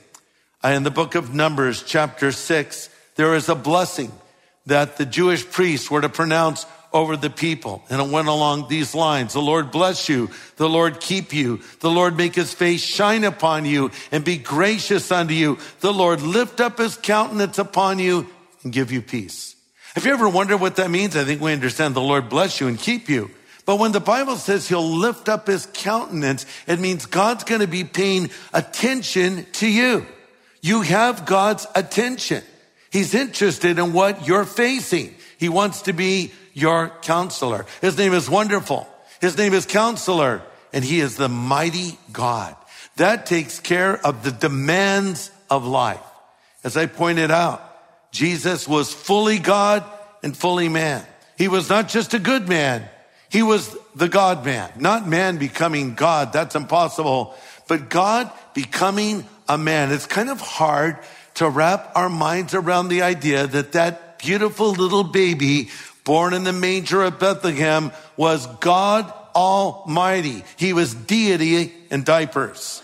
In 0.62 0.82
the 0.82 0.90
book 0.90 1.14
of 1.14 1.32
Numbers, 1.32 1.82
chapter 1.82 2.32
six, 2.32 2.90
there 3.14 3.34
is 3.34 3.48
a 3.48 3.54
blessing 3.54 4.12
that 4.66 4.98
the 4.98 5.06
Jewish 5.06 5.48
priests 5.48 5.90
were 5.90 6.02
to 6.02 6.10
pronounce 6.10 6.66
over 6.92 7.16
the 7.16 7.30
people. 7.30 7.82
And 7.88 8.00
it 8.00 8.12
went 8.12 8.28
along 8.28 8.68
these 8.68 8.94
lines. 8.94 9.32
The 9.32 9.40
Lord 9.40 9.70
bless 9.70 10.08
you. 10.08 10.28
The 10.56 10.68
Lord 10.68 11.00
keep 11.00 11.32
you. 11.32 11.60
The 11.80 11.90
Lord 11.90 12.16
make 12.16 12.34
his 12.34 12.52
face 12.52 12.82
shine 12.82 13.24
upon 13.24 13.64
you 13.64 13.90
and 14.12 14.22
be 14.22 14.36
gracious 14.36 15.10
unto 15.10 15.32
you. 15.32 15.58
The 15.80 15.94
Lord 15.94 16.20
lift 16.20 16.60
up 16.60 16.76
his 16.76 16.96
countenance 16.96 17.58
upon 17.58 17.98
you 17.98 18.28
and 18.62 18.72
give 18.72 18.92
you 18.92 19.00
peace. 19.00 19.56
Have 19.94 20.04
you 20.04 20.12
ever 20.12 20.28
wondered 20.28 20.58
what 20.58 20.76
that 20.76 20.90
means? 20.90 21.16
I 21.16 21.24
think 21.24 21.40
we 21.40 21.54
understand 21.54 21.94
the 21.94 22.02
Lord 22.02 22.28
bless 22.28 22.60
you 22.60 22.68
and 22.68 22.78
keep 22.78 23.08
you. 23.08 23.30
But 23.64 23.78
when 23.78 23.92
the 23.92 24.00
Bible 24.00 24.36
says 24.36 24.68
he'll 24.68 24.82
lift 24.82 25.28
up 25.28 25.46
his 25.46 25.66
countenance, 25.72 26.44
it 26.66 26.80
means 26.80 27.06
God's 27.06 27.44
going 27.44 27.60
to 27.62 27.66
be 27.66 27.84
paying 27.84 28.30
attention 28.52 29.46
to 29.54 29.66
you. 29.66 30.06
You 30.60 30.82
have 30.82 31.26
God's 31.26 31.66
attention. 31.74 32.42
He's 32.90 33.14
interested 33.14 33.78
in 33.78 33.92
what 33.92 34.26
you're 34.26 34.44
facing. 34.44 35.14
He 35.38 35.48
wants 35.48 35.82
to 35.82 35.92
be 35.92 36.32
your 36.52 36.90
counselor. 37.02 37.66
His 37.80 37.96
name 37.96 38.12
is 38.12 38.28
wonderful. 38.28 38.86
His 39.20 39.36
name 39.38 39.54
is 39.54 39.66
counselor 39.66 40.42
and 40.72 40.84
he 40.84 41.00
is 41.00 41.16
the 41.16 41.28
mighty 41.28 41.98
God. 42.12 42.56
That 42.96 43.26
takes 43.26 43.60
care 43.60 44.04
of 44.04 44.24
the 44.24 44.32
demands 44.32 45.30
of 45.48 45.66
life. 45.66 46.00
As 46.62 46.76
I 46.76 46.86
pointed 46.86 47.30
out, 47.30 47.66
Jesus 48.12 48.68
was 48.68 48.92
fully 48.92 49.38
God 49.38 49.84
and 50.22 50.36
fully 50.36 50.68
man. 50.68 51.04
He 51.38 51.48
was 51.48 51.70
not 51.70 51.88
just 51.88 52.12
a 52.12 52.18
good 52.18 52.48
man. 52.48 52.88
He 53.30 53.42
was 53.42 53.76
the 53.94 54.08
God 54.08 54.44
man, 54.44 54.70
not 54.76 55.08
man 55.08 55.38
becoming 55.38 55.94
God. 55.94 56.32
That's 56.32 56.56
impossible, 56.56 57.34
but 57.68 57.88
God 57.88 58.30
becoming 58.54 59.24
a 59.50 59.58
man. 59.58 59.90
It's 59.90 60.06
kind 60.06 60.30
of 60.30 60.40
hard 60.40 60.96
to 61.34 61.48
wrap 61.48 61.92
our 61.96 62.08
minds 62.08 62.54
around 62.54 62.88
the 62.88 63.02
idea 63.02 63.46
that 63.48 63.72
that 63.72 64.18
beautiful 64.18 64.70
little 64.70 65.04
baby 65.04 65.70
born 66.04 66.34
in 66.34 66.44
the 66.44 66.52
manger 66.52 67.02
of 67.02 67.18
Bethlehem 67.18 67.90
was 68.16 68.46
God 68.60 69.12
Almighty. 69.34 70.44
He 70.56 70.72
was 70.72 70.94
deity 70.94 71.72
in 71.90 72.04
diapers. 72.04 72.82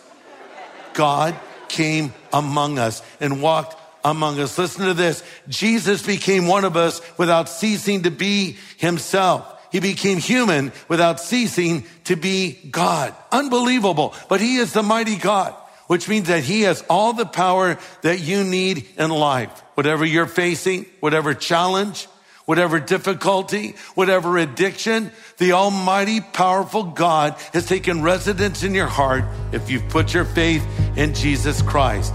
God 0.92 1.36
came 1.68 2.12
among 2.32 2.78
us 2.78 3.02
and 3.20 3.40
walked 3.40 3.76
among 4.04 4.40
us. 4.40 4.58
Listen 4.58 4.86
to 4.86 4.94
this. 4.94 5.22
Jesus 5.48 6.04
became 6.04 6.46
one 6.46 6.64
of 6.64 6.76
us 6.76 7.00
without 7.16 7.48
ceasing 7.48 8.02
to 8.02 8.10
be 8.10 8.56
himself. 8.76 9.52
He 9.70 9.80
became 9.80 10.18
human 10.18 10.72
without 10.88 11.20
ceasing 11.20 11.84
to 12.04 12.16
be 12.16 12.58
God. 12.70 13.14
Unbelievable. 13.30 14.14
But 14.28 14.40
he 14.40 14.56
is 14.56 14.72
the 14.72 14.82
mighty 14.82 15.16
God, 15.16 15.54
which 15.86 16.08
means 16.08 16.28
that 16.28 16.44
he 16.44 16.62
has 16.62 16.84
all 16.88 17.12
the 17.12 17.26
power 17.26 17.78
that 18.02 18.20
you 18.20 18.44
need 18.44 18.86
in 18.98 19.10
life. 19.10 19.62
Whatever 19.74 20.04
you're 20.04 20.26
facing, 20.26 20.86
whatever 21.00 21.34
challenge, 21.34 22.08
whatever 22.46 22.80
difficulty, 22.80 23.74
whatever 23.94 24.38
addiction, 24.38 25.10
the 25.38 25.52
almighty 25.52 26.20
powerful 26.20 26.84
God 26.84 27.34
has 27.52 27.66
taken 27.66 28.02
residence 28.02 28.62
in 28.62 28.74
your 28.74 28.86
heart 28.86 29.24
if 29.52 29.70
you've 29.70 29.88
put 29.88 30.14
your 30.14 30.24
faith 30.24 30.64
in 30.96 31.12
Jesus 31.12 31.60
Christ. 31.62 32.12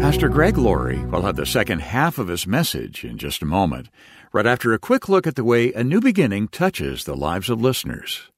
Pastor 0.00 0.28
Greg 0.28 0.58
Laurie 0.58 1.04
will 1.04 1.22
have 1.22 1.36
the 1.36 1.46
second 1.46 1.80
half 1.80 2.18
of 2.18 2.26
his 2.26 2.44
message 2.44 3.04
in 3.04 3.18
just 3.18 3.40
a 3.42 3.46
moment, 3.46 3.88
right 4.32 4.46
after 4.46 4.72
a 4.72 4.78
quick 4.78 5.08
look 5.08 5.28
at 5.28 5.36
the 5.36 5.44
way 5.44 5.72
a 5.72 5.84
new 5.84 6.00
beginning 6.00 6.48
touches 6.48 7.04
the 7.04 7.14
lives 7.14 7.48
of 7.48 7.60
listeners. 7.60 8.31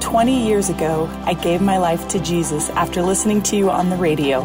20 0.00 0.46
years 0.46 0.70
ago, 0.70 1.08
I 1.24 1.34
gave 1.34 1.60
my 1.60 1.78
life 1.78 2.08
to 2.08 2.20
Jesus 2.20 2.70
after 2.70 3.02
listening 3.02 3.42
to 3.44 3.56
you 3.56 3.70
on 3.70 3.90
the 3.90 3.96
radio. 3.96 4.42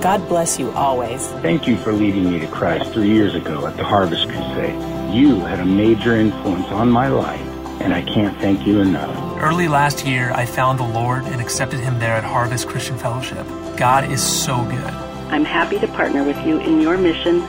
God 0.00 0.28
bless 0.28 0.58
you 0.58 0.70
always. 0.72 1.26
Thank 1.40 1.66
you 1.66 1.76
for 1.78 1.92
leading 1.92 2.30
me 2.30 2.38
to 2.38 2.46
Christ 2.46 2.92
three 2.92 3.10
years 3.10 3.34
ago 3.34 3.66
at 3.66 3.76
the 3.76 3.84
Harvest 3.84 4.28
Crusade. 4.28 5.14
You 5.14 5.40
had 5.40 5.58
a 5.58 5.64
major 5.64 6.16
influence 6.16 6.66
on 6.68 6.90
my 6.90 7.08
life, 7.08 7.40
and 7.80 7.94
I 7.94 8.02
can't 8.02 8.36
thank 8.38 8.66
you 8.66 8.80
enough. 8.80 9.40
Early 9.40 9.68
last 9.68 10.06
year, 10.06 10.32
I 10.32 10.44
found 10.44 10.78
the 10.78 10.86
Lord 10.88 11.24
and 11.24 11.40
accepted 11.40 11.80
Him 11.80 11.98
there 11.98 12.14
at 12.14 12.24
Harvest 12.24 12.68
Christian 12.68 12.98
Fellowship. 12.98 13.46
God 13.76 14.10
is 14.10 14.22
so 14.22 14.64
good. 14.64 14.94
I'm 15.30 15.44
happy 15.44 15.78
to 15.78 15.88
partner 15.88 16.24
with 16.24 16.38
you 16.46 16.58
in 16.58 16.80
your 16.80 16.96
mission. 16.98 17.42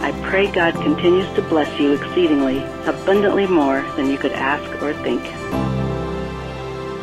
I 0.00 0.12
pray 0.28 0.50
God 0.50 0.74
continues 0.74 1.32
to 1.34 1.42
bless 1.42 1.80
you 1.80 1.92
exceedingly, 1.92 2.62
abundantly 2.84 3.46
more 3.46 3.80
than 3.96 4.10
you 4.10 4.18
could 4.18 4.32
ask 4.32 4.82
or 4.82 4.92
think. 5.02 5.24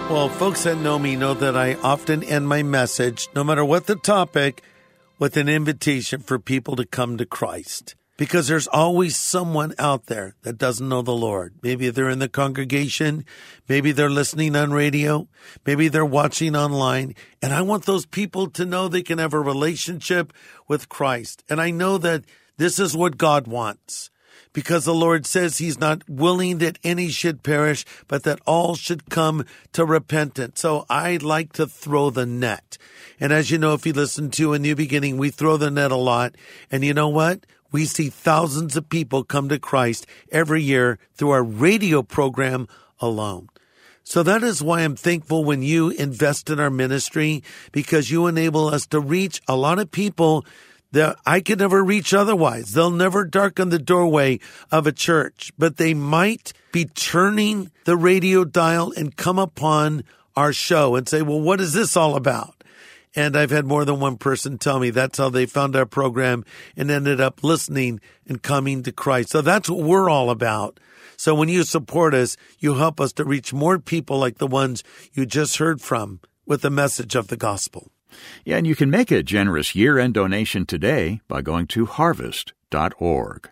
Well, 0.10 0.30
folks 0.30 0.66
that 0.66 0.78
know 0.78 1.00
me 1.00 1.16
know 1.16 1.34
that 1.34 1.56
I 1.56 1.74
often 1.76 2.24
end 2.24 2.48
my 2.48 2.62
message, 2.62 3.30
no 3.34 3.44
matter 3.44 3.66
what 3.66 3.88
the 3.88 3.96
topic, 3.96 4.62
with 5.18 5.38
an 5.38 5.48
invitation 5.50 6.22
for 6.22 6.38
people 6.38 6.76
to 6.76 6.86
come 6.86 7.18
to 7.18 7.26
Christ. 7.26 7.96
Because 8.18 8.48
there's 8.48 8.68
always 8.68 9.16
someone 9.16 9.74
out 9.80 10.06
there 10.08 10.36
that 10.44 10.60
doesn't 10.60 10.88
know 10.88 11.02
the 11.02 11.14
Lord. 11.14 11.56
Maybe 11.64 11.90
they're 11.90 12.10
in 12.10 12.20
the 12.20 12.30
congregation. 12.30 13.26
Maybe 13.68 13.92
they're 13.92 14.10
listening 14.10 14.56
on 14.56 14.72
radio. 14.72 15.28
Maybe 15.66 15.88
they're 15.88 16.06
watching 16.06 16.56
online. 16.56 17.16
And 17.42 17.54
I 17.54 17.62
want 17.62 17.86
those 17.86 18.06
people 18.06 18.50
to 18.52 18.66
know 18.66 18.88
they 18.88 19.02
can 19.02 19.18
have 19.18 19.34
a 19.34 19.40
relationship 19.40 20.32
with 20.68 20.90
Christ. 20.90 21.44
And 21.50 21.60
I 21.60 21.72
know 21.72 21.98
that 21.98 22.26
this 22.58 22.78
is 22.78 22.96
what 22.96 23.18
God 23.18 23.48
wants 23.48 24.12
because 24.54 24.86
the 24.86 24.94
Lord 24.94 25.26
says 25.26 25.58
he's 25.58 25.80
not 25.80 26.08
willing 26.08 26.60
that 26.60 26.80
any 26.84 27.10
should 27.10 27.44
perish, 27.44 27.86
but 28.08 28.24
that 28.24 28.40
all 28.46 28.76
should 28.76 29.10
come 29.10 29.46
to 29.74 29.86
repentance. 29.86 30.62
So 30.62 30.86
I 30.90 31.18
like 31.18 31.54
to 31.54 31.68
throw 31.68 32.10
the 32.10 32.26
net. 32.26 32.78
And 33.20 33.34
as 33.34 33.52
you 33.52 33.58
know, 33.58 33.74
if 33.74 33.86
you 33.86 33.94
listen 33.94 34.30
to 34.32 34.54
a 34.54 34.60
new 34.60 34.76
beginning, 34.76 35.18
we 35.18 35.30
throw 35.30 35.58
the 35.58 35.72
net 35.72 35.92
a 35.92 35.98
lot. 35.98 36.36
And 36.72 36.84
you 36.84 36.94
know 36.94 37.10
what? 37.10 37.46
We 37.72 37.86
see 37.86 38.10
thousands 38.10 38.78
of 38.78 38.90
people 38.90 39.24
come 39.24 39.50
to 39.50 39.58
Christ 39.58 40.06
every 40.32 40.62
year 40.62 41.00
through 41.16 41.32
our 41.32 41.44
radio 41.44 42.04
program 42.04 42.68
alone. 43.00 43.50
So 44.04 44.22
that 44.22 44.44
is 44.44 44.62
why 44.62 44.82
I'm 44.82 44.96
thankful 44.96 45.44
when 45.44 45.64
you 45.64 45.90
invest 45.90 46.50
in 46.50 46.60
our 46.60 46.70
ministry 46.70 47.42
because 47.72 48.12
you 48.12 48.28
enable 48.28 48.68
us 48.68 48.86
to 48.88 49.00
reach 49.00 49.42
a 49.48 49.56
lot 49.56 49.80
of 49.80 49.92
people 49.92 50.46
that 50.94 51.18
I 51.26 51.42
could 51.42 51.60
never 51.60 51.84
reach 51.84 52.14
otherwise. 52.14 52.74
They'll 52.74 52.92
never 52.92 53.26
darken 53.26 53.70
the 53.70 53.80
doorway 53.80 54.40
of 54.72 54.88
a 54.88 54.92
church, 54.92 55.52
but 55.58 55.78
they 55.78 55.94
might 55.94 56.54
be 56.72 56.86
turning 56.86 57.72
the 57.86 57.98
radio 57.98 58.46
dial 58.46 58.94
and 58.96 59.16
come 59.16 59.40
upon 59.40 60.04
our 60.36 60.54
show 60.54 60.96
and 60.96 61.10
say, 61.10 61.24
well, 61.24 61.42
what 61.42 61.60
is 61.60 61.74
this 61.74 61.98
all 61.98 62.16
about? 62.16 62.64
And 63.16 63.36
I've 63.36 63.50
had 63.50 63.66
more 63.66 63.86
than 63.86 64.00
one 64.00 64.18
person 64.18 64.58
tell 64.58 64.80
me 64.80 64.92
that's 64.92 65.18
how 65.18 65.30
they 65.30 65.48
found 65.48 65.76
our 65.76 65.86
program 65.86 66.46
and 66.78 66.90
ended 66.90 67.20
up 67.20 67.44
listening 67.44 68.00
and 68.28 68.42
coming 68.42 68.84
to 68.84 68.92
Christ. 68.92 69.30
So 69.30 69.42
that's 69.42 69.70
what 69.70 69.84
we're 69.84 70.10
all 70.10 70.30
about. 70.30 70.80
So 71.18 71.34
when 71.34 71.50
you 71.50 71.64
support 71.64 72.14
us, 72.14 72.38
you 72.60 72.76
help 72.76 73.02
us 73.02 73.14
to 73.14 73.26
reach 73.26 73.52
more 73.52 73.80
people 73.80 74.20
like 74.20 74.38
the 74.38 74.48
ones 74.48 74.84
you 75.14 75.26
just 75.26 75.58
heard 75.58 75.82
from 75.82 76.20
with 76.46 76.62
the 76.62 76.72
message 76.72 77.16
of 77.16 77.28
the 77.28 77.38
gospel. 77.38 77.93
Yeah, 78.46 78.58
and 78.58 78.68
you 78.68 78.76
can 78.76 78.90
make 78.90 79.12
a 79.12 79.24
generous 79.24 79.76
year 79.76 79.98
end 80.00 80.14
donation 80.14 80.66
today 80.66 81.22
by 81.28 81.42
going 81.42 81.68
to 81.68 81.86
harvest.org. 81.86 83.50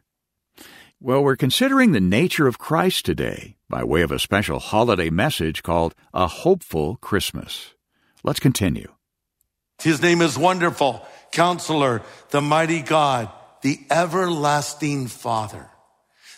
Well, 1.00 1.24
we're 1.24 1.36
considering 1.36 1.94
the 1.94 2.00
nature 2.00 2.48
of 2.48 2.60
Christ 2.60 3.06
today 3.06 3.56
by 3.68 3.84
way 3.84 4.02
of 4.04 4.12
a 4.12 4.20
special 4.20 4.60
holiday 4.60 5.10
message 5.10 5.64
called 5.64 5.96
A 6.14 6.28
Hopeful 6.28 6.98
Christmas. 6.98 7.74
Let's 8.24 8.40
continue. 8.40 8.94
His 9.82 10.00
name 10.00 10.22
is 10.22 10.38
Wonderful, 10.38 11.04
Counselor, 11.32 12.04
the 12.30 12.42
Mighty 12.42 12.82
God, 12.82 13.32
the 13.64 13.80
Everlasting 13.90 15.08
Father. 15.08 15.70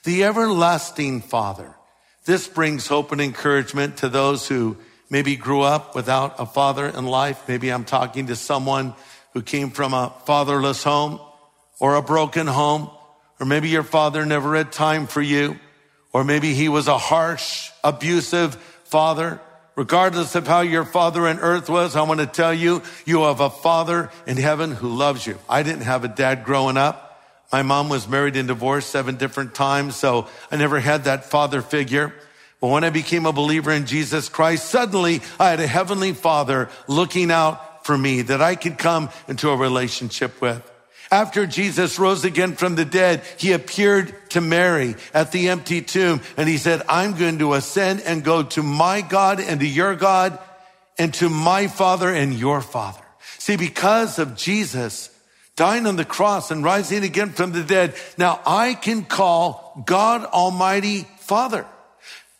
The 0.05 0.23
Everlasting 0.23 1.21
Father. 1.21 1.75
This 2.23 2.47
brings 2.47 2.87
hope 2.87 3.11
and 3.11 3.19
encouragement 3.19 3.97
to 3.97 4.07
those 4.07 4.47
who 4.47 4.77
maybe 5.13 5.35
grew 5.35 5.61
up 5.61 5.93
without 5.93 6.39
a 6.39 6.45
father 6.47 6.87
in 6.87 7.05
life. 7.05 7.47
Maybe 7.47 7.69
I'm 7.69 7.85
talking 7.85 8.27
to 8.27 8.35
someone 8.35 8.95
who 9.33 9.43
came 9.43 9.69
from 9.69 9.93
a 9.93 10.11
fatherless 10.25 10.83
home 10.83 11.19
or 11.79 11.93
a 11.93 12.01
broken 12.01 12.47
home, 12.47 12.89
or 13.39 13.45
maybe 13.45 13.69
your 13.69 13.83
father 13.83 14.25
never 14.25 14.55
had 14.55 14.71
time 14.71 15.05
for 15.05 15.21
you, 15.21 15.59
or 16.13 16.23
maybe 16.23 16.55
he 16.55 16.67
was 16.67 16.87
a 16.87 16.97
harsh, 16.97 17.69
abusive 17.83 18.55
father. 18.85 19.39
Regardless 19.75 20.33
of 20.33 20.47
how 20.47 20.61
your 20.61 20.83
father 20.83 21.27
in 21.27 21.37
earth 21.37 21.69
was, 21.69 21.95
I 21.95 22.01
want 22.01 22.19
to 22.19 22.25
tell 22.25 22.53
you, 22.53 22.81
you 23.05 23.21
have 23.21 23.39
a 23.39 23.51
father 23.51 24.09
in 24.25 24.37
heaven 24.37 24.71
who 24.71 24.89
loves 24.89 25.27
you. 25.27 25.37
I 25.47 25.61
didn't 25.61 25.83
have 25.83 26.03
a 26.03 26.07
dad 26.07 26.43
growing 26.43 26.77
up. 26.77 27.21
My 27.51 27.61
mom 27.61 27.87
was 27.87 28.07
married 28.07 28.35
and 28.35 28.47
divorced 28.47 28.89
seven 28.89 29.17
different 29.17 29.53
times, 29.53 29.95
so 29.95 30.27
I 30.49 30.55
never 30.55 30.79
had 30.79 31.03
that 31.03 31.25
father 31.25 31.61
figure. 31.61 32.15
But 32.63 32.69
when 32.69 32.85
I 32.85 32.91
became 32.91 33.25
a 33.25 33.33
believer 33.33 33.73
in 33.73 33.85
Jesus 33.85 34.29
Christ, 34.29 34.69
suddenly 34.69 35.19
I 35.37 35.49
had 35.49 35.59
a 35.59 35.67
heavenly 35.67 36.13
father 36.13 36.69
looking 36.87 37.29
out 37.29 37.85
for 37.85 37.97
me 37.97 38.21
that 38.21 38.41
I 38.41 38.55
could 38.55 38.77
come 38.77 39.09
into 39.27 39.49
a 39.49 39.57
relationship 39.57 40.39
with. 40.39 40.63
After 41.11 41.45
Jesus 41.45 41.99
rose 41.99 42.23
again 42.23 42.53
from 42.55 42.75
the 42.75 42.85
dead, 42.85 43.21
he 43.35 43.51
appeared 43.51 44.15
to 44.29 44.39
Mary 44.39 44.95
at 45.13 45.33
the 45.33 45.49
empty 45.49 45.81
tomb 45.81 46.21
and 46.37 46.47
he 46.47 46.57
said, 46.57 46.83
I'm 46.87 47.17
going 47.17 47.39
to 47.39 47.53
ascend 47.53 47.99
and 47.99 48.23
go 48.23 48.43
to 48.43 48.63
my 48.63 49.01
God 49.01 49.41
and 49.41 49.59
to 49.59 49.67
your 49.67 49.97
God 49.97 50.39
and 50.97 51.13
to 51.15 51.27
my 51.27 51.67
father 51.67 52.09
and 52.09 52.33
your 52.33 52.61
father. 52.61 53.03
See, 53.39 53.57
because 53.57 54.19
of 54.19 54.37
Jesus 54.37 55.09
dying 55.57 55.85
on 55.85 55.97
the 55.97 56.05
cross 56.05 56.49
and 56.49 56.63
rising 56.63 57.03
again 57.03 57.31
from 57.31 57.51
the 57.51 57.63
dead, 57.63 57.93
now 58.17 58.39
I 58.45 58.73
can 58.73 59.03
call 59.03 59.83
God 59.85 60.23
Almighty 60.23 61.05
Father. 61.17 61.65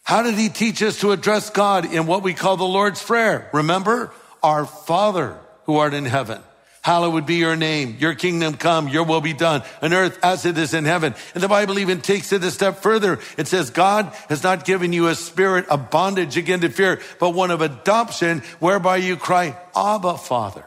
How 0.04 0.22
did 0.22 0.36
he 0.36 0.50
teach 0.50 0.84
us 0.84 1.00
to 1.00 1.12
address 1.12 1.50
God 1.50 1.92
in 1.92 2.06
what 2.06 2.24
we 2.24 2.34
call 2.34 2.58
the 2.58 2.66
Lord's 2.66 3.02
Prayer? 3.02 3.50
Remember, 3.54 4.12
our 4.42 4.66
Father 4.66 5.40
who 5.64 5.78
art 5.78 5.94
in 5.94 6.06
heaven. 6.06 6.42
Hallowed 6.82 7.26
be 7.26 7.36
your 7.36 7.56
name. 7.56 7.96
Your 8.00 8.14
kingdom 8.14 8.56
come. 8.56 8.90
Your 8.90 9.06
will 9.06 9.22
be 9.22 9.32
done 9.32 9.64
on 9.82 9.94
earth 9.94 10.20
as 10.22 10.46
it 10.46 10.58
is 10.58 10.74
in 10.74 10.84
heaven. 10.84 11.16
And 11.34 11.42
the 11.42 11.48
Bible 11.48 11.80
even 11.80 12.02
takes 12.02 12.34
it 12.34 12.44
a 12.44 12.52
step 12.52 12.80
further. 12.80 13.20
It 13.38 13.48
says, 13.48 13.70
God 13.70 14.14
has 14.28 14.44
not 14.44 14.66
given 14.66 14.92
you 14.92 15.08
a 15.08 15.16
spirit 15.16 15.70
of 15.70 15.90
bondage 15.90 16.36
again 16.36 16.60
to 16.60 16.70
fear, 16.70 17.00
but 17.22 17.30
one 17.30 17.52
of 17.52 17.62
adoption 17.62 18.40
whereby 18.60 18.98
you 18.98 19.16
cry, 19.16 19.58
Abba, 19.74 20.18
Father. 20.18 20.66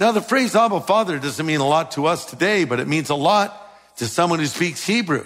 Now, 0.00 0.10
the 0.10 0.20
phrase 0.20 0.56
Abba, 0.56 0.80
Father 0.80 1.20
doesn't 1.20 1.46
mean 1.46 1.60
a 1.60 1.68
lot 1.68 1.92
to 1.92 2.06
us 2.06 2.24
today, 2.24 2.64
but 2.64 2.80
it 2.80 2.88
means 2.88 3.10
a 3.10 3.14
lot 3.14 3.96
to 3.98 4.08
someone 4.08 4.40
who 4.40 4.46
speaks 4.46 4.84
Hebrew. 4.84 5.24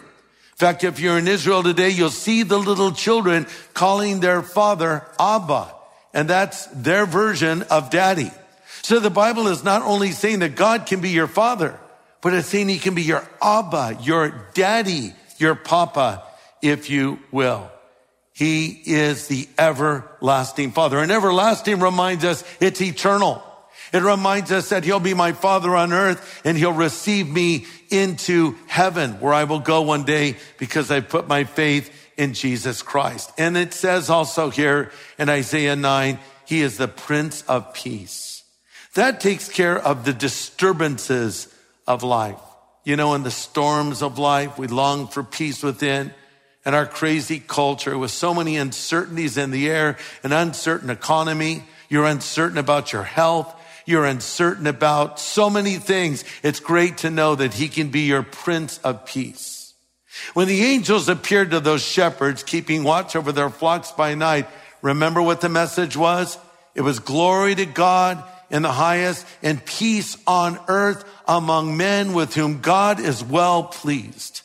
In 0.60 0.66
fact, 0.66 0.84
if 0.84 1.00
you're 1.00 1.16
in 1.16 1.26
Israel 1.26 1.62
today, 1.62 1.88
you'll 1.88 2.10
see 2.10 2.42
the 2.42 2.58
little 2.58 2.92
children 2.92 3.46
calling 3.72 4.20
their 4.20 4.42
father 4.42 5.06
Abba. 5.18 5.74
And 6.12 6.28
that's 6.28 6.66
their 6.66 7.06
version 7.06 7.62
of 7.70 7.88
daddy. 7.88 8.30
So 8.82 9.00
the 9.00 9.08
Bible 9.08 9.48
is 9.48 9.64
not 9.64 9.80
only 9.80 10.12
saying 10.12 10.40
that 10.40 10.56
God 10.56 10.84
can 10.84 11.00
be 11.00 11.08
your 11.08 11.28
father, 11.28 11.80
but 12.20 12.34
it's 12.34 12.48
saying 12.48 12.68
he 12.68 12.78
can 12.78 12.94
be 12.94 13.00
your 13.00 13.26
Abba, 13.40 14.00
your 14.02 14.50
daddy, 14.52 15.14
your 15.38 15.54
papa, 15.54 16.24
if 16.60 16.90
you 16.90 17.20
will. 17.30 17.70
He 18.34 18.82
is 18.84 19.28
the 19.28 19.48
everlasting 19.56 20.72
father. 20.72 20.98
And 20.98 21.10
everlasting 21.10 21.80
reminds 21.80 22.22
us 22.22 22.44
it's 22.60 22.82
eternal. 22.82 23.42
It 23.92 24.02
reminds 24.02 24.52
us 24.52 24.68
that 24.68 24.84
he'll 24.84 25.00
be 25.00 25.14
my 25.14 25.32
father 25.32 25.74
on 25.74 25.92
earth 25.92 26.40
and 26.44 26.56
he'll 26.56 26.72
receive 26.72 27.28
me 27.28 27.66
into 27.90 28.56
heaven 28.66 29.20
where 29.20 29.34
I 29.34 29.44
will 29.44 29.58
go 29.58 29.82
one 29.82 30.04
day 30.04 30.36
because 30.58 30.90
I 30.90 31.00
put 31.00 31.26
my 31.26 31.44
faith 31.44 31.90
in 32.16 32.34
Jesus 32.34 32.82
Christ. 32.82 33.32
And 33.38 33.56
it 33.56 33.72
says 33.74 34.10
also 34.10 34.50
here 34.50 34.92
in 35.18 35.28
Isaiah 35.28 35.76
9, 35.76 36.18
he 36.46 36.60
is 36.60 36.76
the 36.76 36.88
prince 36.88 37.42
of 37.42 37.74
peace. 37.74 38.42
That 38.94 39.20
takes 39.20 39.48
care 39.48 39.78
of 39.78 40.04
the 40.04 40.12
disturbances 40.12 41.52
of 41.86 42.02
life. 42.02 42.40
You 42.84 42.96
know, 42.96 43.14
in 43.14 43.22
the 43.22 43.30
storms 43.30 44.02
of 44.02 44.18
life, 44.18 44.58
we 44.58 44.66
long 44.66 45.06
for 45.06 45.22
peace 45.22 45.62
within. 45.62 46.12
And 46.64 46.74
our 46.74 46.86
crazy 46.86 47.40
culture 47.40 47.96
with 47.96 48.10
so 48.10 48.34
many 48.34 48.56
uncertainties 48.56 49.36
in 49.36 49.50
the 49.50 49.70
air, 49.70 49.96
an 50.22 50.32
uncertain 50.32 50.90
economy, 50.90 51.64
you're 51.88 52.06
uncertain 52.06 52.58
about 52.58 52.92
your 52.92 53.02
health, 53.02 53.54
you're 53.86 54.06
uncertain 54.06 54.66
about 54.66 55.18
so 55.18 55.50
many 55.50 55.76
things. 55.76 56.24
It's 56.42 56.60
great 56.60 56.98
to 56.98 57.10
know 57.10 57.34
that 57.34 57.54
he 57.54 57.68
can 57.68 57.90
be 57.90 58.00
your 58.00 58.22
prince 58.22 58.78
of 58.78 59.06
peace. 59.06 59.74
When 60.34 60.48
the 60.48 60.62
angels 60.62 61.08
appeared 61.08 61.52
to 61.52 61.60
those 61.60 61.82
shepherds 61.82 62.42
keeping 62.42 62.84
watch 62.84 63.16
over 63.16 63.32
their 63.32 63.50
flocks 63.50 63.92
by 63.92 64.14
night, 64.14 64.48
remember 64.82 65.22
what 65.22 65.40
the 65.40 65.48
message 65.48 65.96
was? 65.96 66.36
It 66.74 66.82
was 66.82 66.98
glory 66.98 67.54
to 67.54 67.66
God 67.66 68.22
in 68.50 68.62
the 68.62 68.72
highest 68.72 69.26
and 69.42 69.64
peace 69.64 70.16
on 70.26 70.58
earth 70.68 71.04
among 71.26 71.76
men 71.76 72.12
with 72.12 72.34
whom 72.34 72.60
God 72.60 73.00
is 73.00 73.24
well 73.24 73.64
pleased. 73.64 74.42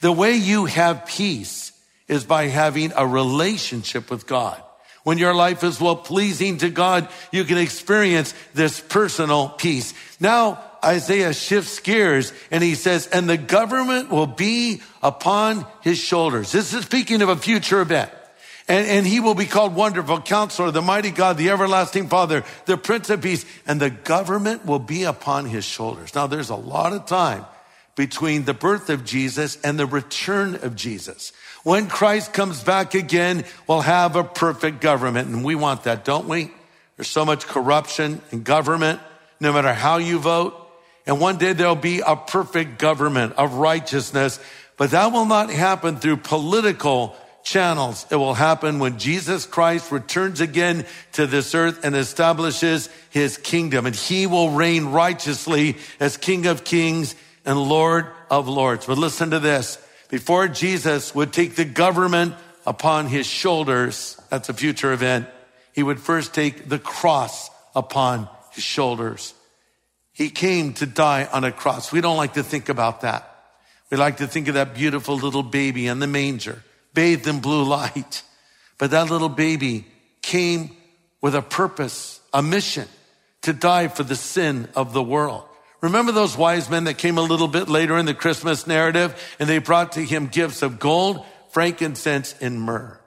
The 0.00 0.12
way 0.12 0.36
you 0.36 0.66
have 0.66 1.06
peace 1.06 1.72
is 2.08 2.24
by 2.24 2.48
having 2.48 2.92
a 2.94 3.06
relationship 3.06 4.10
with 4.10 4.26
God. 4.26 4.62
When 5.06 5.18
your 5.18 5.36
life 5.36 5.62
is 5.62 5.80
well 5.80 5.94
pleasing 5.94 6.58
to 6.58 6.68
God, 6.68 7.08
you 7.30 7.44
can 7.44 7.58
experience 7.58 8.34
this 8.54 8.80
personal 8.80 9.50
peace. 9.50 9.94
Now, 10.18 10.60
Isaiah 10.84 11.32
shifts 11.32 11.78
gears 11.78 12.32
and 12.50 12.60
he 12.60 12.74
says, 12.74 13.06
and 13.06 13.30
the 13.30 13.36
government 13.36 14.10
will 14.10 14.26
be 14.26 14.82
upon 15.04 15.64
his 15.82 15.96
shoulders. 15.96 16.50
This 16.50 16.74
is 16.74 16.84
speaking 16.84 17.22
of 17.22 17.28
a 17.28 17.36
future 17.36 17.80
event. 17.80 18.10
And, 18.66 18.84
and 18.88 19.06
he 19.06 19.20
will 19.20 19.36
be 19.36 19.46
called 19.46 19.76
Wonderful 19.76 20.22
Counselor, 20.22 20.72
the 20.72 20.82
Mighty 20.82 21.12
God, 21.12 21.36
the 21.36 21.50
Everlasting 21.50 22.08
Father, 22.08 22.42
the 22.64 22.76
Prince 22.76 23.08
of 23.08 23.22
Peace, 23.22 23.46
and 23.64 23.80
the 23.80 23.90
government 23.90 24.66
will 24.66 24.80
be 24.80 25.04
upon 25.04 25.44
his 25.44 25.64
shoulders. 25.64 26.16
Now, 26.16 26.26
there's 26.26 26.50
a 26.50 26.56
lot 26.56 26.92
of 26.92 27.06
time 27.06 27.46
between 27.94 28.44
the 28.44 28.54
birth 28.54 28.90
of 28.90 29.04
Jesus 29.04 29.56
and 29.62 29.78
the 29.78 29.86
return 29.86 30.56
of 30.56 30.74
Jesus. 30.74 31.32
When 31.66 31.88
Christ 31.88 32.32
comes 32.32 32.62
back 32.62 32.94
again, 32.94 33.44
we'll 33.66 33.80
have 33.80 34.14
a 34.14 34.22
perfect 34.22 34.80
government, 34.80 35.26
and 35.26 35.42
we 35.42 35.56
want 35.56 35.82
that, 35.82 36.04
don't 36.04 36.28
we? 36.28 36.52
There's 36.96 37.08
so 37.08 37.24
much 37.24 37.48
corruption 37.48 38.22
in 38.30 38.44
government, 38.44 39.00
no 39.40 39.52
matter 39.52 39.72
how 39.72 39.96
you 39.96 40.20
vote. 40.20 40.54
And 41.08 41.20
one 41.20 41.38
day 41.38 41.54
there'll 41.54 41.74
be 41.74 42.02
a 42.06 42.14
perfect 42.14 42.78
government 42.78 43.32
of 43.32 43.54
righteousness, 43.54 44.38
but 44.76 44.92
that 44.92 45.10
will 45.10 45.24
not 45.24 45.50
happen 45.50 45.96
through 45.96 46.18
political 46.18 47.16
channels. 47.42 48.06
It 48.12 48.16
will 48.16 48.34
happen 48.34 48.78
when 48.78 49.00
Jesus 49.00 49.44
Christ 49.44 49.90
returns 49.90 50.40
again 50.40 50.86
to 51.14 51.26
this 51.26 51.52
earth 51.52 51.84
and 51.84 51.96
establishes 51.96 52.88
his 53.10 53.38
kingdom 53.38 53.86
and 53.86 53.96
he 53.96 54.28
will 54.28 54.50
reign 54.50 54.86
righteously 54.92 55.78
as 55.98 56.16
King 56.16 56.46
of 56.46 56.62
kings 56.62 57.16
and 57.44 57.60
Lord 57.60 58.06
of 58.30 58.46
lords. 58.46 58.86
But 58.86 58.98
listen 58.98 59.30
to 59.30 59.40
this. 59.40 59.82
Before 60.08 60.48
Jesus 60.48 61.14
would 61.14 61.32
take 61.32 61.56
the 61.56 61.64
government 61.64 62.34
upon 62.64 63.06
his 63.06 63.26
shoulders, 63.26 64.20
that's 64.30 64.48
a 64.48 64.54
future 64.54 64.92
event, 64.92 65.28
he 65.72 65.82
would 65.82 66.00
first 66.00 66.34
take 66.34 66.68
the 66.68 66.78
cross 66.78 67.50
upon 67.74 68.28
his 68.52 68.64
shoulders. 68.64 69.34
He 70.12 70.30
came 70.30 70.72
to 70.74 70.86
die 70.86 71.28
on 71.30 71.44
a 71.44 71.52
cross. 71.52 71.92
We 71.92 72.00
don't 72.00 72.16
like 72.16 72.34
to 72.34 72.42
think 72.42 72.68
about 72.68 73.02
that. 73.02 73.32
We 73.90 73.96
like 73.96 74.16
to 74.18 74.26
think 74.26 74.48
of 74.48 74.54
that 74.54 74.74
beautiful 74.74 75.16
little 75.16 75.42
baby 75.42 75.86
in 75.86 75.98
the 75.98 76.06
manger 76.06 76.62
bathed 76.94 77.28
in 77.28 77.40
blue 77.40 77.62
light. 77.62 78.22
But 78.78 78.90
that 78.90 79.10
little 79.10 79.28
baby 79.28 79.86
came 80.22 80.76
with 81.20 81.34
a 81.34 81.42
purpose, 81.42 82.20
a 82.32 82.42
mission 82.42 82.88
to 83.42 83.52
die 83.52 83.88
for 83.88 84.02
the 84.02 84.16
sin 84.16 84.68
of 84.74 84.92
the 84.92 85.02
world. 85.02 85.44
Remember 85.86 86.10
those 86.10 86.36
wise 86.36 86.68
men 86.68 86.82
that 86.84 86.98
came 86.98 87.16
a 87.16 87.22
little 87.22 87.46
bit 87.46 87.68
later 87.68 87.96
in 87.96 88.06
the 88.06 88.14
Christmas 88.14 88.66
narrative 88.66 89.14
and 89.38 89.48
they 89.48 89.58
brought 89.58 89.92
to 89.92 90.00
him 90.00 90.26
gifts 90.26 90.62
of 90.62 90.80
gold, 90.80 91.24
frankincense, 91.50 92.34
and 92.40 92.60
myrrh. 92.60 92.98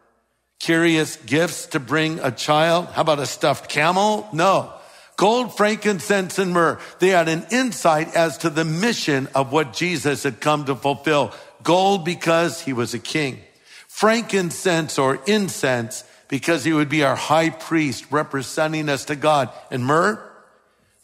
Curious 0.60 1.18
gifts 1.18 1.66
to 1.68 1.80
bring 1.82 2.20
a 2.20 2.32
child. 2.32 2.88
How 2.88 3.02
about 3.02 3.20
a 3.20 3.26
stuffed 3.26 3.70
camel? 3.70 4.30
No. 4.32 4.74
Gold, 5.18 5.58
frankincense, 5.58 6.40
and 6.40 6.54
myrrh. 6.54 6.80
They 7.00 7.10
had 7.10 7.28
an 7.28 7.46
insight 7.52 8.16
as 8.16 8.38
to 8.40 8.50
the 8.50 8.64
mission 8.64 9.28
of 9.36 9.52
what 9.52 9.74
Jesus 9.74 10.24
had 10.24 10.40
come 10.40 10.64
to 10.64 10.76
fulfill. 10.78 11.34
Gold 11.64 12.06
because 12.06 12.62
he 12.62 12.72
was 12.72 12.94
a 12.94 13.00
king 13.00 13.42
frankincense 13.90 14.98
or 14.98 15.20
incense 15.28 16.06
because 16.30 16.64
he 16.64 16.72
would 16.72 16.88
be 16.88 17.04
our 17.04 17.18
high 17.18 17.50
priest 17.50 18.06
representing 18.10 18.88
us 18.88 19.04
to 19.04 19.18
God. 19.18 19.50
And 19.70 19.86
myrrh, 19.86 20.24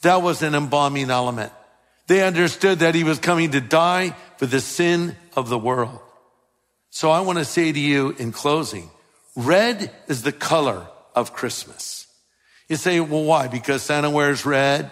that 0.04 0.22
was 0.22 0.42
an 0.42 0.56
embalming 0.56 1.10
element. 1.10 1.52
They 2.08 2.24
understood 2.24 2.80
that 2.80 2.96
he 2.96 3.04
was 3.04 3.20
coming 3.20 3.52
to 3.52 3.62
die 3.62 4.16
for 4.38 4.46
the 4.46 4.60
sin 4.60 5.16
of 5.36 5.50
the 5.50 5.58
world. 5.58 6.00
So 6.90 7.10
I 7.10 7.22
want 7.22 7.40
to 7.40 7.46
say 7.46 7.72
to 7.72 7.80
you 7.80 8.12
in 8.12 8.32
closing, 8.32 8.90
red 9.36 9.92
is 10.08 10.22
the 10.22 10.32
color 10.32 10.88
of 11.16 11.34
Christmas. 11.34 12.08
You 12.70 12.78
say, 12.78 13.00
well, 13.00 13.24
why? 13.24 13.48
Because 13.48 13.84
Santa 13.84 14.10
wears 14.10 14.46
red 14.46 14.92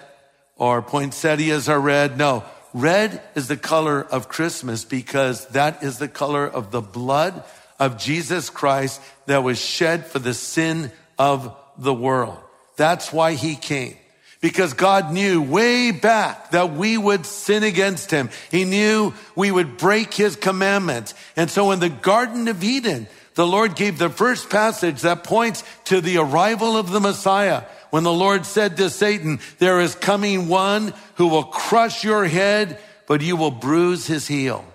or 0.56 0.82
poinsettias 0.82 1.70
are 1.70 1.80
red? 1.80 2.18
No, 2.18 2.44
red 2.74 3.22
is 3.36 3.48
the 3.48 3.58
color 3.58 4.02
of 4.02 4.28
Christmas 4.30 4.86
because 4.86 5.48
that 5.50 5.84
is 5.84 5.98
the 5.98 6.08
color 6.08 6.46
of 6.46 6.72
the 6.72 6.82
blood 6.82 7.44
of 7.80 7.98
Jesus 7.98 8.50
Christ 8.50 9.02
that 9.26 9.44
was 9.44 9.60
shed 9.60 10.06
for 10.06 10.20
the 10.20 10.34
sin 10.34 10.92
of 11.18 11.56
the 11.78 11.94
world. 11.94 12.38
That's 12.76 13.12
why 13.14 13.34
he 13.34 13.56
came. 13.56 13.96
Because 14.44 14.74
God 14.74 15.14
knew 15.14 15.42
way 15.42 15.92
back 15.92 16.52
that 16.52 16.74
we 16.74 16.98
would 16.98 17.26
sin 17.26 17.64
against 17.64 18.12
him. 18.12 18.30
He 18.52 18.66
knew 18.66 19.14
we 19.38 19.50
would 19.50 19.78
break 19.78 20.14
his 20.14 20.36
commandments. 20.36 21.14
And 21.38 21.50
so 21.50 21.72
in 21.72 21.80
the 21.80 21.88
Garden 21.88 22.50
of 22.50 22.62
Eden, 22.62 23.08
the 23.36 23.48
Lord 23.48 23.78
gave 23.78 23.98
the 23.98 24.10
first 24.10 24.50
passage 24.50 25.04
that 25.04 25.24
points 25.24 25.64
to 25.86 26.02
the 26.02 26.18
arrival 26.18 26.76
of 26.76 26.92
the 26.92 27.00
Messiah. 27.00 27.64
When 27.90 28.04
the 28.04 28.12
Lord 28.12 28.46
said 28.46 28.76
to 28.76 28.90
Satan, 28.90 29.40
there 29.60 29.80
is 29.80 29.96
coming 29.96 30.50
one 30.50 30.94
who 31.16 31.30
will 31.30 31.46
crush 31.46 32.04
your 32.04 32.26
head, 32.26 32.78
but 33.08 33.22
you 33.22 33.38
will 33.38 33.50
bruise 33.50 34.08
his 34.08 34.28
heel. 34.28 34.66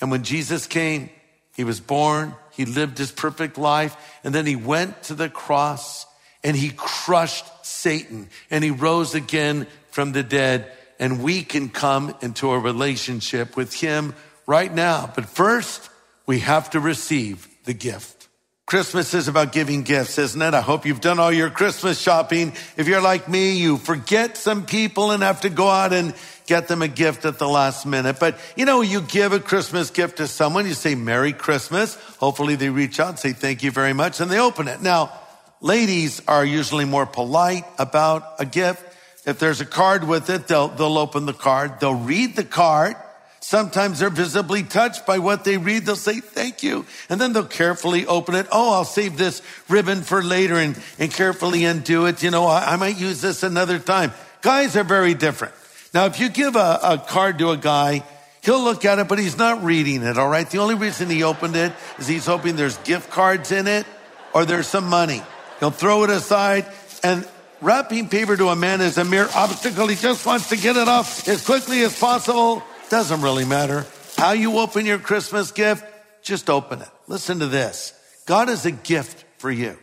And 0.00 0.12
when 0.12 0.22
Jesus 0.22 0.68
came, 0.68 1.10
he 1.56 1.64
was 1.64 1.80
born, 1.80 2.36
he 2.52 2.64
lived 2.66 2.98
his 2.98 3.10
perfect 3.10 3.58
life, 3.58 3.96
and 4.22 4.32
then 4.32 4.46
he 4.46 4.54
went 4.54 5.02
to 5.04 5.14
the 5.14 5.28
cross 5.28 6.06
and 6.48 6.56
he 6.56 6.70
crushed 6.74 7.44
Satan 7.62 8.30
and 8.50 8.64
he 8.64 8.70
rose 8.70 9.14
again 9.14 9.66
from 9.90 10.12
the 10.12 10.22
dead. 10.22 10.72
And 10.98 11.22
we 11.22 11.42
can 11.42 11.68
come 11.68 12.14
into 12.22 12.50
a 12.50 12.58
relationship 12.58 13.54
with 13.54 13.74
him 13.74 14.14
right 14.46 14.72
now. 14.72 15.12
But 15.14 15.26
first, 15.26 15.90
we 16.24 16.38
have 16.38 16.70
to 16.70 16.80
receive 16.80 17.46
the 17.64 17.74
gift. 17.74 18.28
Christmas 18.64 19.12
is 19.12 19.28
about 19.28 19.52
giving 19.52 19.82
gifts, 19.82 20.16
isn't 20.16 20.40
it? 20.40 20.54
I 20.54 20.62
hope 20.62 20.86
you've 20.86 21.02
done 21.02 21.18
all 21.18 21.30
your 21.30 21.50
Christmas 21.50 22.00
shopping. 22.00 22.54
If 22.78 22.88
you're 22.88 23.02
like 23.02 23.28
me, 23.28 23.58
you 23.58 23.76
forget 23.76 24.38
some 24.38 24.64
people 24.64 25.10
and 25.10 25.22
have 25.22 25.42
to 25.42 25.50
go 25.50 25.68
out 25.68 25.92
and 25.92 26.14
get 26.46 26.66
them 26.68 26.80
a 26.80 26.88
gift 26.88 27.26
at 27.26 27.38
the 27.38 27.46
last 27.46 27.84
minute. 27.84 28.16
But 28.18 28.38
you 28.56 28.64
know, 28.64 28.80
you 28.80 29.02
give 29.02 29.34
a 29.34 29.40
Christmas 29.40 29.90
gift 29.90 30.16
to 30.16 30.26
someone, 30.26 30.66
you 30.66 30.72
say 30.72 30.94
Merry 30.94 31.34
Christmas. 31.34 31.96
Hopefully 32.16 32.56
they 32.56 32.70
reach 32.70 32.98
out 33.00 33.10
and 33.10 33.18
say 33.18 33.34
thank 33.34 33.62
you 33.62 33.70
very 33.70 33.92
much 33.92 34.18
and 34.20 34.30
they 34.30 34.40
open 34.40 34.66
it. 34.66 34.80
Now, 34.80 35.12
ladies 35.60 36.22
are 36.28 36.44
usually 36.44 36.84
more 36.84 37.06
polite 37.06 37.64
about 37.78 38.24
a 38.38 38.46
gift. 38.46 38.84
If 39.26 39.38
there's 39.38 39.60
a 39.60 39.66
card 39.66 40.04
with 40.04 40.30
it, 40.30 40.48
they'll, 40.48 40.68
they'll 40.68 40.98
open 40.98 41.26
the 41.26 41.32
card. 41.32 41.80
They'll 41.80 41.94
read 41.94 42.36
the 42.36 42.44
card. 42.44 42.96
Sometimes 43.40 43.98
they're 43.98 44.10
visibly 44.10 44.62
touched 44.62 45.06
by 45.06 45.18
what 45.18 45.44
they 45.44 45.56
read. 45.56 45.86
They'll 45.86 45.96
say, 45.96 46.20
thank 46.20 46.62
you. 46.62 46.86
And 47.08 47.20
then 47.20 47.32
they'll 47.32 47.44
carefully 47.44 48.06
open 48.06 48.34
it. 48.34 48.46
Oh, 48.52 48.74
I'll 48.74 48.84
save 48.84 49.16
this 49.16 49.42
ribbon 49.68 50.02
for 50.02 50.22
later 50.22 50.56
and, 50.56 50.78
and 50.98 51.12
carefully 51.12 51.64
undo 51.64 52.06
it. 52.06 52.22
You 52.22 52.30
know, 52.30 52.46
I, 52.46 52.74
I 52.74 52.76
might 52.76 52.98
use 52.98 53.20
this 53.20 53.42
another 53.42 53.78
time. 53.78 54.12
Guys 54.42 54.76
are 54.76 54.84
very 54.84 55.14
different. 55.14 55.54
Now, 55.94 56.06
if 56.06 56.20
you 56.20 56.28
give 56.28 56.56
a, 56.56 56.78
a 56.82 56.98
card 56.98 57.38
to 57.38 57.50
a 57.50 57.56
guy, 57.56 58.04
he'll 58.42 58.62
look 58.62 58.84
at 58.84 58.98
it, 58.98 59.08
but 59.08 59.18
he's 59.18 59.38
not 59.38 59.64
reading 59.64 60.02
it. 60.02 60.18
All 60.18 60.28
right. 60.28 60.48
The 60.48 60.58
only 60.58 60.74
reason 60.74 61.08
he 61.08 61.22
opened 61.22 61.56
it 61.56 61.72
is 61.98 62.06
he's 62.06 62.26
hoping 62.26 62.56
there's 62.56 62.76
gift 62.78 63.10
cards 63.10 63.50
in 63.50 63.66
it 63.66 63.86
or 64.34 64.44
there's 64.44 64.66
some 64.66 64.88
money. 64.88 65.22
He'll 65.60 65.70
throw 65.70 66.04
it 66.04 66.10
aside 66.10 66.66
and 67.02 67.26
wrapping 67.60 68.08
paper 68.08 68.36
to 68.36 68.48
a 68.48 68.56
man 68.56 68.80
is 68.80 68.98
a 68.98 69.04
mere 69.04 69.28
obstacle. 69.34 69.88
He 69.88 69.96
just 69.96 70.24
wants 70.24 70.48
to 70.50 70.56
get 70.56 70.76
it 70.76 70.88
off 70.88 71.26
as 71.28 71.44
quickly 71.44 71.82
as 71.82 71.98
possible. 71.98 72.62
Doesn't 72.90 73.22
really 73.22 73.44
matter. 73.44 73.86
How 74.16 74.32
you 74.32 74.58
open 74.58 74.86
your 74.86 74.98
Christmas 74.98 75.52
gift, 75.52 75.84
just 76.22 76.50
open 76.50 76.82
it. 76.82 76.88
Listen 77.06 77.40
to 77.40 77.46
this. 77.46 77.92
God 78.26 78.48
is 78.48 78.66
a 78.66 78.70
gift 78.70 79.24
for 79.38 79.50
you. 79.50 79.76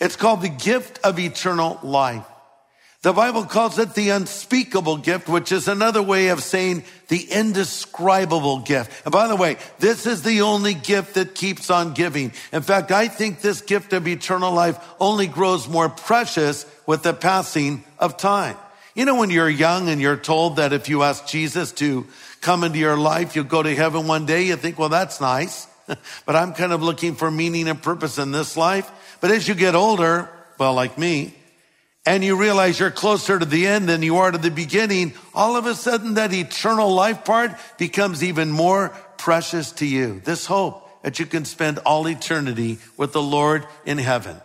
It's 0.00 0.16
called 0.16 0.42
the 0.42 0.48
gift 0.48 0.98
of 1.04 1.18
eternal 1.18 1.78
life. 1.82 2.26
The 3.02 3.12
Bible 3.12 3.44
calls 3.44 3.78
it 3.78 3.94
the 3.94 4.10
unspeakable 4.10 4.96
gift, 4.96 5.28
which 5.28 5.52
is 5.52 5.68
another 5.68 6.02
way 6.02 6.28
of 6.28 6.42
saying 6.42 6.82
the 7.08 7.22
indescribable 7.22 8.60
gift. 8.60 9.04
And 9.04 9.12
by 9.12 9.28
the 9.28 9.36
way, 9.36 9.58
this 9.78 10.06
is 10.06 10.22
the 10.22 10.40
only 10.40 10.74
gift 10.74 11.14
that 11.14 11.34
keeps 11.34 11.70
on 11.70 11.94
giving. 11.94 12.32
In 12.52 12.62
fact, 12.62 12.90
I 12.90 13.08
think 13.08 13.40
this 13.40 13.60
gift 13.60 13.92
of 13.92 14.08
eternal 14.08 14.52
life 14.52 14.78
only 14.98 15.26
grows 15.26 15.68
more 15.68 15.88
precious 15.88 16.66
with 16.86 17.02
the 17.02 17.12
passing 17.12 17.84
of 17.98 18.16
time. 18.16 18.56
You 18.94 19.04
know, 19.04 19.16
when 19.16 19.30
you're 19.30 19.48
young 19.48 19.88
and 19.88 20.00
you're 20.00 20.16
told 20.16 20.56
that 20.56 20.72
if 20.72 20.88
you 20.88 21.02
ask 21.02 21.26
Jesus 21.26 21.70
to 21.72 22.06
come 22.40 22.64
into 22.64 22.78
your 22.78 22.96
life, 22.96 23.36
you'll 23.36 23.44
go 23.44 23.62
to 23.62 23.74
heaven 23.74 24.06
one 24.06 24.24
day, 24.24 24.44
you 24.44 24.56
think, 24.56 24.78
well, 24.78 24.88
that's 24.88 25.20
nice. 25.20 25.66
but 25.86 26.34
I'm 26.34 26.54
kind 26.54 26.72
of 26.72 26.82
looking 26.82 27.14
for 27.14 27.30
meaning 27.30 27.68
and 27.68 27.80
purpose 27.80 28.18
in 28.18 28.32
this 28.32 28.56
life. 28.56 28.90
But 29.20 29.30
as 29.30 29.46
you 29.46 29.54
get 29.54 29.74
older, 29.74 30.30
well, 30.58 30.74
like 30.74 30.96
me, 30.96 31.34
and 32.06 32.22
you 32.22 32.36
realize 32.36 32.78
you're 32.78 32.92
closer 32.92 33.38
to 33.38 33.44
the 33.44 33.66
end 33.66 33.88
than 33.88 34.02
you 34.02 34.16
are 34.18 34.30
to 34.30 34.38
the 34.38 34.50
beginning, 34.50 35.12
all 35.34 35.56
of 35.56 35.66
a 35.66 35.74
sudden 35.74 36.14
that 36.14 36.32
eternal 36.32 36.94
life 36.94 37.24
part 37.24 37.50
becomes 37.76 38.22
even 38.22 38.50
more 38.50 38.90
precious 39.18 39.72
to 39.72 39.86
you. 39.86 40.20
This 40.24 40.46
hope 40.46 41.02
that 41.02 41.18
you 41.18 41.26
can 41.26 41.44
spend 41.44 41.78
all 41.78 42.08
eternity 42.08 42.78
with 42.96 43.12
the 43.12 43.22
Lord 43.22 43.66
in 43.84 43.98
heaven. 43.98 44.36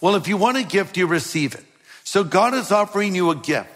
Well, 0.00 0.16
if 0.16 0.28
you 0.28 0.38
want 0.38 0.56
a 0.56 0.62
gift, 0.62 0.96
you 0.96 1.06
receive 1.06 1.54
it. 1.54 1.64
So 2.04 2.24
God 2.24 2.54
is 2.54 2.72
offering 2.72 3.14
you 3.14 3.30
a 3.30 3.36
gift. 3.36 3.68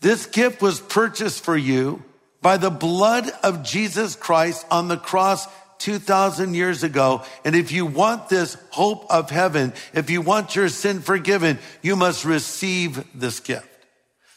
This 0.00 0.26
gift 0.26 0.60
was 0.60 0.78
purchased 0.78 1.42
for 1.42 1.56
you 1.56 2.02
by 2.42 2.58
the 2.58 2.70
blood 2.70 3.30
of 3.42 3.62
Jesus 3.62 4.14
Christ 4.14 4.66
on 4.70 4.88
the 4.88 4.98
cross 4.98 5.48
2,000 5.78 6.54
years 6.54 6.82
ago. 6.82 7.22
And 7.44 7.54
if 7.54 7.72
you 7.72 7.86
want 7.86 8.28
this 8.28 8.56
hope 8.70 9.06
of 9.10 9.30
heaven, 9.30 9.72
if 9.94 10.10
you 10.10 10.20
want 10.20 10.56
your 10.56 10.68
sin 10.68 11.00
forgiven, 11.00 11.58
you 11.82 11.96
must 11.96 12.24
receive 12.24 13.04
this 13.14 13.40
gift. 13.40 13.68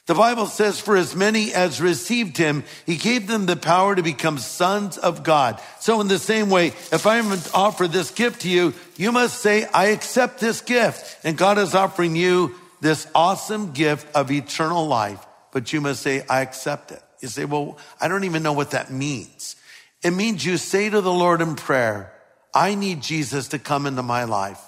The 0.10 0.16
Bible 0.16 0.48
says, 0.48 0.80
for 0.80 0.98
as 0.98 1.16
many 1.16 1.54
as 1.54 1.80
received 1.80 2.36
him, 2.36 2.64
he 2.88 2.98
gave 2.98 3.28
them 3.28 3.46
the 3.46 3.56
power 3.56 3.94
to 3.94 4.02
become 4.02 4.40
sons 4.40 4.98
of 4.98 5.24
God. 5.24 5.62
So 5.82 6.02
in 6.02 6.08
the 6.08 6.18
same 6.18 6.50
way, 6.50 6.70
if 6.92 7.06
I 7.06 7.18
am 7.18 7.30
to 7.30 7.54
offer 7.54 7.88
this 7.88 8.10
gift 8.10 8.42
to 8.42 8.50
you, 8.50 8.74
you 8.98 9.12
must 9.12 9.40
say, 9.40 9.66
I 9.66 9.90
accept 9.90 10.40
this 10.40 10.62
gift. 10.62 11.24
And 11.24 11.38
God 11.38 11.60
is 11.60 11.76
offering 11.76 12.16
you 12.16 12.56
this 12.82 13.06
awesome 13.14 13.72
gift 13.72 14.08
of 14.16 14.32
eternal 14.32 14.88
life, 14.88 15.24
but 15.52 15.72
you 15.72 15.80
must 15.80 16.02
say, 16.02 16.26
I 16.28 16.42
accept 16.42 16.92
it. 16.92 17.04
You 17.22 17.28
say, 17.28 17.46
well, 17.46 17.78
I 18.02 18.08
don't 18.08 18.24
even 18.24 18.42
know 18.42 18.54
what 18.54 18.72
that 18.72 18.92
means. 18.92 19.58
It 20.04 20.12
means 20.12 20.46
you 20.46 20.58
say 20.58 20.90
to 20.90 21.02
the 21.02 21.14
Lord 21.14 21.42
in 21.42 21.56
prayer, 21.56 22.14
I 22.54 22.76
need 22.76 23.02
Jesus 23.02 23.50
to 23.50 23.60
come 23.60 23.86
into 23.86 24.04
my 24.04 24.24
life. 24.24 24.62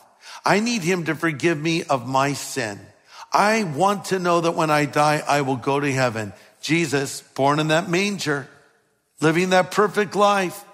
I 0.46 0.60
need 0.60 0.82
him 0.82 1.06
to 1.06 1.16
forgive 1.16 1.60
me 1.60 1.84
of 1.84 2.08
my 2.08 2.34
sin. 2.34 2.80
I 3.32 3.64
want 3.64 4.06
to 4.06 4.20
know 4.20 4.42
that 4.42 4.56
when 4.56 4.70
I 4.70 4.86
die, 4.86 5.24
I 5.26 5.42
will 5.42 5.56
go 5.56 5.80
to 5.80 5.92
heaven. 5.92 6.34
Jesus, 6.62 7.22
born 7.22 7.60
in 7.60 7.70
that 7.70 7.90
manger, 7.90 8.48
living 9.22 9.52
that 9.52 9.72
perfect 9.72 10.16
life, 10.16 10.66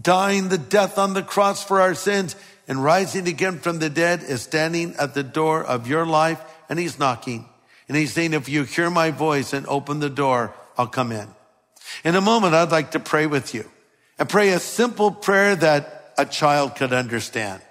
dying 0.00 0.48
the 0.48 0.58
death 0.58 0.98
on 0.98 1.14
the 1.14 1.22
cross 1.22 1.62
for 1.62 1.80
our 1.80 1.94
sins 1.94 2.34
and 2.66 2.82
rising 2.82 3.28
again 3.28 3.58
from 3.58 3.78
the 3.78 3.90
dead 3.90 4.22
is 4.22 4.42
standing 4.42 4.94
at 4.96 5.14
the 5.14 5.22
door 5.22 5.62
of 5.62 5.86
your 5.86 6.06
life 6.06 6.40
and 6.68 6.78
he's 6.78 6.98
knocking. 6.98 7.48
And 7.88 7.96
he's 7.96 8.12
saying, 8.12 8.34
if 8.34 8.48
you 8.48 8.64
hear 8.64 8.90
my 8.90 9.10
voice 9.10 9.52
and 9.52 9.66
open 9.66 10.00
the 10.00 10.10
door, 10.10 10.54
I'll 10.76 10.86
come 10.86 11.12
in. 11.12 11.28
In 12.04 12.14
a 12.14 12.20
moment, 12.20 12.54
I'd 12.54 12.70
like 12.70 12.92
to 12.92 13.00
pray 13.00 13.26
with 13.26 13.54
you 13.54 13.68
and 14.18 14.28
pray 14.28 14.50
a 14.50 14.58
simple 14.58 15.10
prayer 15.10 15.54
that 15.56 16.12
a 16.18 16.24
child 16.24 16.76
could 16.76 16.92
understand. 16.92 17.62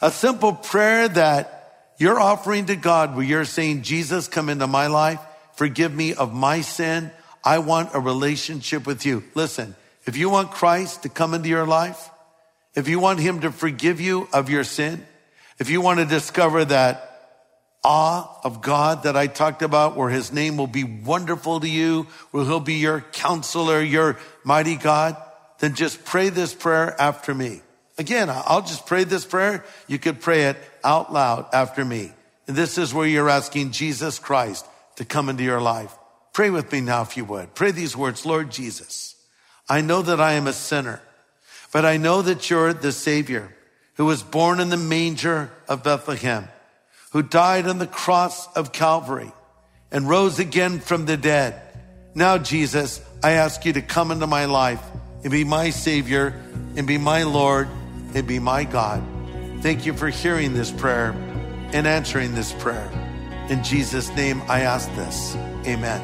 A 0.00 0.10
simple 0.10 0.52
prayer 0.52 1.08
that 1.08 1.92
you're 1.98 2.20
offering 2.20 2.66
to 2.66 2.76
God 2.76 3.16
where 3.16 3.24
you're 3.24 3.44
saying, 3.44 3.82
Jesus, 3.82 4.28
come 4.28 4.48
into 4.48 4.66
my 4.66 4.86
life. 4.86 5.20
Forgive 5.54 5.94
me 5.94 6.14
of 6.14 6.34
my 6.34 6.60
sin. 6.60 7.10
I 7.42 7.58
want 7.58 7.94
a 7.94 8.00
relationship 8.00 8.86
with 8.86 9.06
you. 9.06 9.24
Listen, 9.34 9.74
if 10.04 10.16
you 10.16 10.28
want 10.28 10.50
Christ 10.50 11.02
to 11.02 11.08
come 11.08 11.34
into 11.34 11.48
your 11.48 11.66
life, 11.66 12.10
if 12.74 12.88
you 12.88 13.00
want 13.00 13.18
him 13.18 13.40
to 13.40 13.50
forgive 13.50 14.00
you 14.00 14.28
of 14.32 14.50
your 14.50 14.64
sin, 14.64 15.04
if 15.58 15.70
you 15.70 15.80
want 15.80 15.98
to 15.98 16.04
discover 16.04 16.64
that 16.66 17.38
awe 17.82 18.40
of 18.44 18.60
God 18.60 19.04
that 19.04 19.16
I 19.16 19.28
talked 19.28 19.62
about, 19.62 19.96
where 19.96 20.10
his 20.10 20.32
name 20.32 20.58
will 20.58 20.66
be 20.66 20.84
wonderful 20.84 21.60
to 21.60 21.68
you, 21.68 22.06
where 22.30 22.44
he'll 22.44 22.60
be 22.60 22.74
your 22.74 23.00
counselor, 23.00 23.80
your 23.80 24.18
mighty 24.44 24.76
God, 24.76 25.16
then 25.58 25.74
just 25.74 26.04
pray 26.04 26.28
this 26.28 26.54
prayer 26.54 27.00
after 27.00 27.34
me. 27.34 27.62
Again, 27.98 28.28
I'll 28.30 28.62
just 28.62 28.86
pray 28.86 29.04
this 29.04 29.24
prayer. 29.24 29.64
You 29.86 29.98
could 29.98 30.20
pray 30.20 30.44
it 30.44 30.56
out 30.84 31.12
loud 31.12 31.46
after 31.52 31.84
me. 31.84 32.12
And 32.46 32.56
this 32.56 32.78
is 32.78 32.92
where 32.92 33.06
you're 33.06 33.30
asking 33.30 33.72
Jesus 33.72 34.18
Christ 34.18 34.66
to 34.96 35.04
come 35.04 35.28
into 35.28 35.42
your 35.42 35.60
life. 35.60 35.94
Pray 36.32 36.50
with 36.50 36.70
me 36.70 36.82
now 36.82 37.02
if 37.02 37.16
you 37.16 37.24
would. 37.24 37.54
Pray 37.54 37.70
these 37.70 37.96
words, 37.96 38.26
Lord 38.26 38.50
Jesus, 38.50 39.14
I 39.68 39.80
know 39.80 40.02
that 40.02 40.20
I 40.20 40.32
am 40.32 40.46
a 40.46 40.52
sinner, 40.52 41.00
but 41.72 41.84
I 41.84 41.96
know 41.96 42.22
that 42.22 42.50
you're 42.50 42.72
the 42.72 42.92
Savior 42.92 43.54
who 43.94 44.04
was 44.04 44.22
born 44.22 44.60
in 44.60 44.68
the 44.68 44.76
manger 44.76 45.50
of 45.68 45.82
Bethlehem, 45.82 46.48
who 47.12 47.22
died 47.22 47.66
on 47.66 47.78
the 47.78 47.86
cross 47.86 48.52
of 48.54 48.72
Calvary 48.72 49.32
and 49.90 50.08
rose 50.08 50.38
again 50.38 50.78
from 50.78 51.06
the 51.06 51.16
dead. 51.16 51.60
Now, 52.14 52.36
Jesus, 52.36 53.00
I 53.22 53.32
ask 53.32 53.64
you 53.64 53.72
to 53.72 53.82
come 53.82 54.10
into 54.10 54.26
my 54.26 54.44
life 54.44 54.82
and 55.26 55.32
be 55.32 55.42
my 55.42 55.70
Savior 55.70 56.40
and 56.76 56.86
be 56.86 56.98
my 56.98 57.24
Lord 57.24 57.66
and 58.14 58.28
be 58.28 58.38
my 58.38 58.62
God. 58.62 59.02
Thank 59.60 59.84
you 59.84 59.92
for 59.92 60.08
hearing 60.08 60.54
this 60.54 60.70
prayer 60.70 61.10
and 61.72 61.84
answering 61.84 62.36
this 62.36 62.52
prayer. 62.52 62.88
In 63.48 63.64
Jesus' 63.64 64.08
name, 64.10 64.40
I 64.42 64.60
ask 64.60 64.88
this. 64.94 65.34
Amen. 65.66 66.00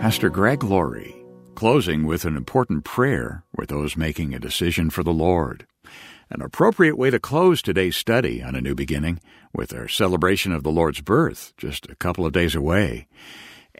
Pastor 0.00 0.30
Greg 0.30 0.64
Laurie, 0.64 1.14
closing 1.54 2.06
with 2.06 2.24
an 2.24 2.38
important 2.38 2.84
prayer 2.84 3.44
with 3.54 3.68
those 3.68 3.98
making 3.98 4.32
a 4.32 4.38
decision 4.38 4.88
for 4.88 5.02
the 5.02 5.12
Lord. 5.12 5.66
An 6.30 6.40
appropriate 6.40 6.96
way 6.96 7.10
to 7.10 7.20
close 7.20 7.60
today's 7.60 7.96
study 7.96 8.42
on 8.42 8.54
a 8.54 8.60
new 8.60 8.74
beginning 8.74 9.20
with 9.52 9.74
our 9.74 9.88
celebration 9.88 10.52
of 10.52 10.62
the 10.62 10.70
Lord's 10.70 11.00
birth 11.00 11.52
just 11.56 11.88
a 11.90 11.96
couple 11.96 12.24
of 12.24 12.32
days 12.32 12.54
away. 12.54 13.06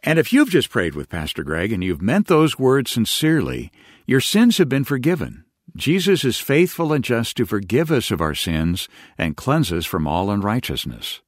And 0.02 0.18
if 0.18 0.32
you've 0.32 0.50
just 0.50 0.68
prayed 0.68 0.94
with 0.94 1.08
Pastor 1.08 1.42
Greg 1.42 1.72
and 1.72 1.82
you've 1.82 2.02
meant 2.02 2.26
those 2.26 2.58
words 2.58 2.90
sincerely, 2.90 3.72
your 4.06 4.20
sins 4.20 4.58
have 4.58 4.68
been 4.68 4.84
forgiven. 4.84 5.44
Jesus 5.74 6.24
is 6.24 6.38
faithful 6.38 6.92
and 6.92 7.02
just 7.02 7.36
to 7.38 7.46
forgive 7.46 7.90
us 7.90 8.10
of 8.10 8.20
our 8.20 8.34
sins 8.34 8.88
and 9.16 9.36
cleanse 9.36 9.72
us 9.72 9.86
from 9.86 10.06
all 10.06 10.30
unrighteousness. 10.30 11.20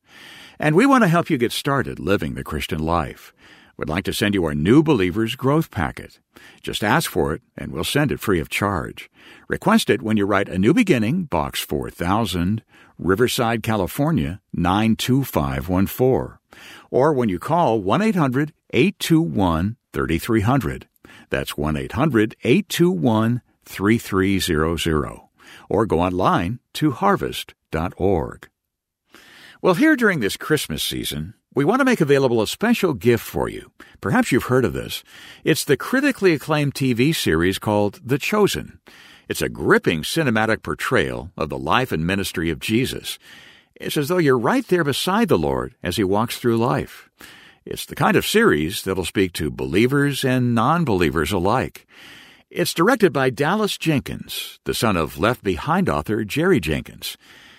And 0.58 0.76
we 0.76 0.86
want 0.86 1.02
to 1.04 1.08
help 1.08 1.30
you 1.30 1.38
get 1.38 1.52
started 1.52 1.98
living 1.98 2.34
the 2.34 2.44
Christian 2.44 2.78
life. 2.78 3.32
We'd 3.78 3.90
like 3.90 4.04
to 4.04 4.14
send 4.14 4.34
you 4.34 4.44
our 4.46 4.54
New 4.54 4.82
Believers 4.82 5.36
Growth 5.36 5.70
Packet. 5.70 6.18
Just 6.62 6.82
ask 6.82 7.10
for 7.10 7.34
it, 7.34 7.42
and 7.58 7.72
we'll 7.72 7.84
send 7.84 8.10
it 8.10 8.20
free 8.20 8.40
of 8.40 8.48
charge. 8.48 9.10
Request 9.48 9.90
it 9.90 10.00
when 10.00 10.16
you 10.16 10.24
write 10.24 10.48
A 10.48 10.58
New 10.58 10.72
Beginning, 10.72 11.24
Box 11.24 11.60
4000, 11.60 12.62
Riverside, 12.98 13.62
California 13.62 14.40
92514, 14.54 16.38
or 16.90 17.12
when 17.12 17.28
you 17.28 17.38
call 17.38 17.78
1 17.80 18.00
800 18.00 18.54
821 18.70 19.76
3300. 19.92 20.88
That's 21.28 21.58
1 21.58 21.76
800 21.76 22.36
821 22.42 23.42
3300. 23.64 25.20
Or 25.68 25.86
go 25.86 26.00
online 26.00 26.60
to 26.74 26.92
harvest.org. 26.92 28.48
Well, 29.62 29.74
here 29.74 29.96
during 29.96 30.20
this 30.20 30.36
Christmas 30.36 30.82
season, 30.82 31.34
we 31.56 31.64
want 31.64 31.80
to 31.80 31.86
make 31.86 32.02
available 32.02 32.42
a 32.42 32.46
special 32.46 32.92
gift 32.92 33.24
for 33.24 33.48
you. 33.48 33.72
Perhaps 34.02 34.30
you've 34.30 34.44
heard 34.44 34.66
of 34.66 34.74
this. 34.74 35.02
It's 35.42 35.64
the 35.64 35.78
critically 35.78 36.34
acclaimed 36.34 36.74
TV 36.74 37.14
series 37.14 37.58
called 37.58 37.98
The 38.04 38.18
Chosen. 38.18 38.78
It's 39.26 39.40
a 39.40 39.48
gripping 39.48 40.02
cinematic 40.02 40.62
portrayal 40.62 41.32
of 41.34 41.48
the 41.48 41.58
life 41.58 41.92
and 41.92 42.06
ministry 42.06 42.50
of 42.50 42.60
Jesus. 42.60 43.18
It's 43.74 43.96
as 43.96 44.08
though 44.08 44.18
you're 44.18 44.38
right 44.38 44.68
there 44.68 44.84
beside 44.84 45.28
the 45.28 45.38
Lord 45.38 45.74
as 45.82 45.96
he 45.96 46.04
walks 46.04 46.38
through 46.38 46.58
life. 46.58 47.08
It's 47.64 47.86
the 47.86 47.96
kind 47.96 48.18
of 48.18 48.26
series 48.26 48.82
that'll 48.82 49.06
speak 49.06 49.32
to 49.34 49.50
believers 49.50 50.26
and 50.26 50.54
non 50.54 50.84
believers 50.84 51.32
alike. 51.32 51.86
It's 52.50 52.74
directed 52.74 53.14
by 53.14 53.30
Dallas 53.30 53.78
Jenkins, 53.78 54.60
the 54.64 54.74
son 54.74 54.98
of 54.98 55.18
Left 55.18 55.42
Behind 55.42 55.88
author 55.88 56.22
Jerry 56.22 56.60
Jenkins. 56.60 57.16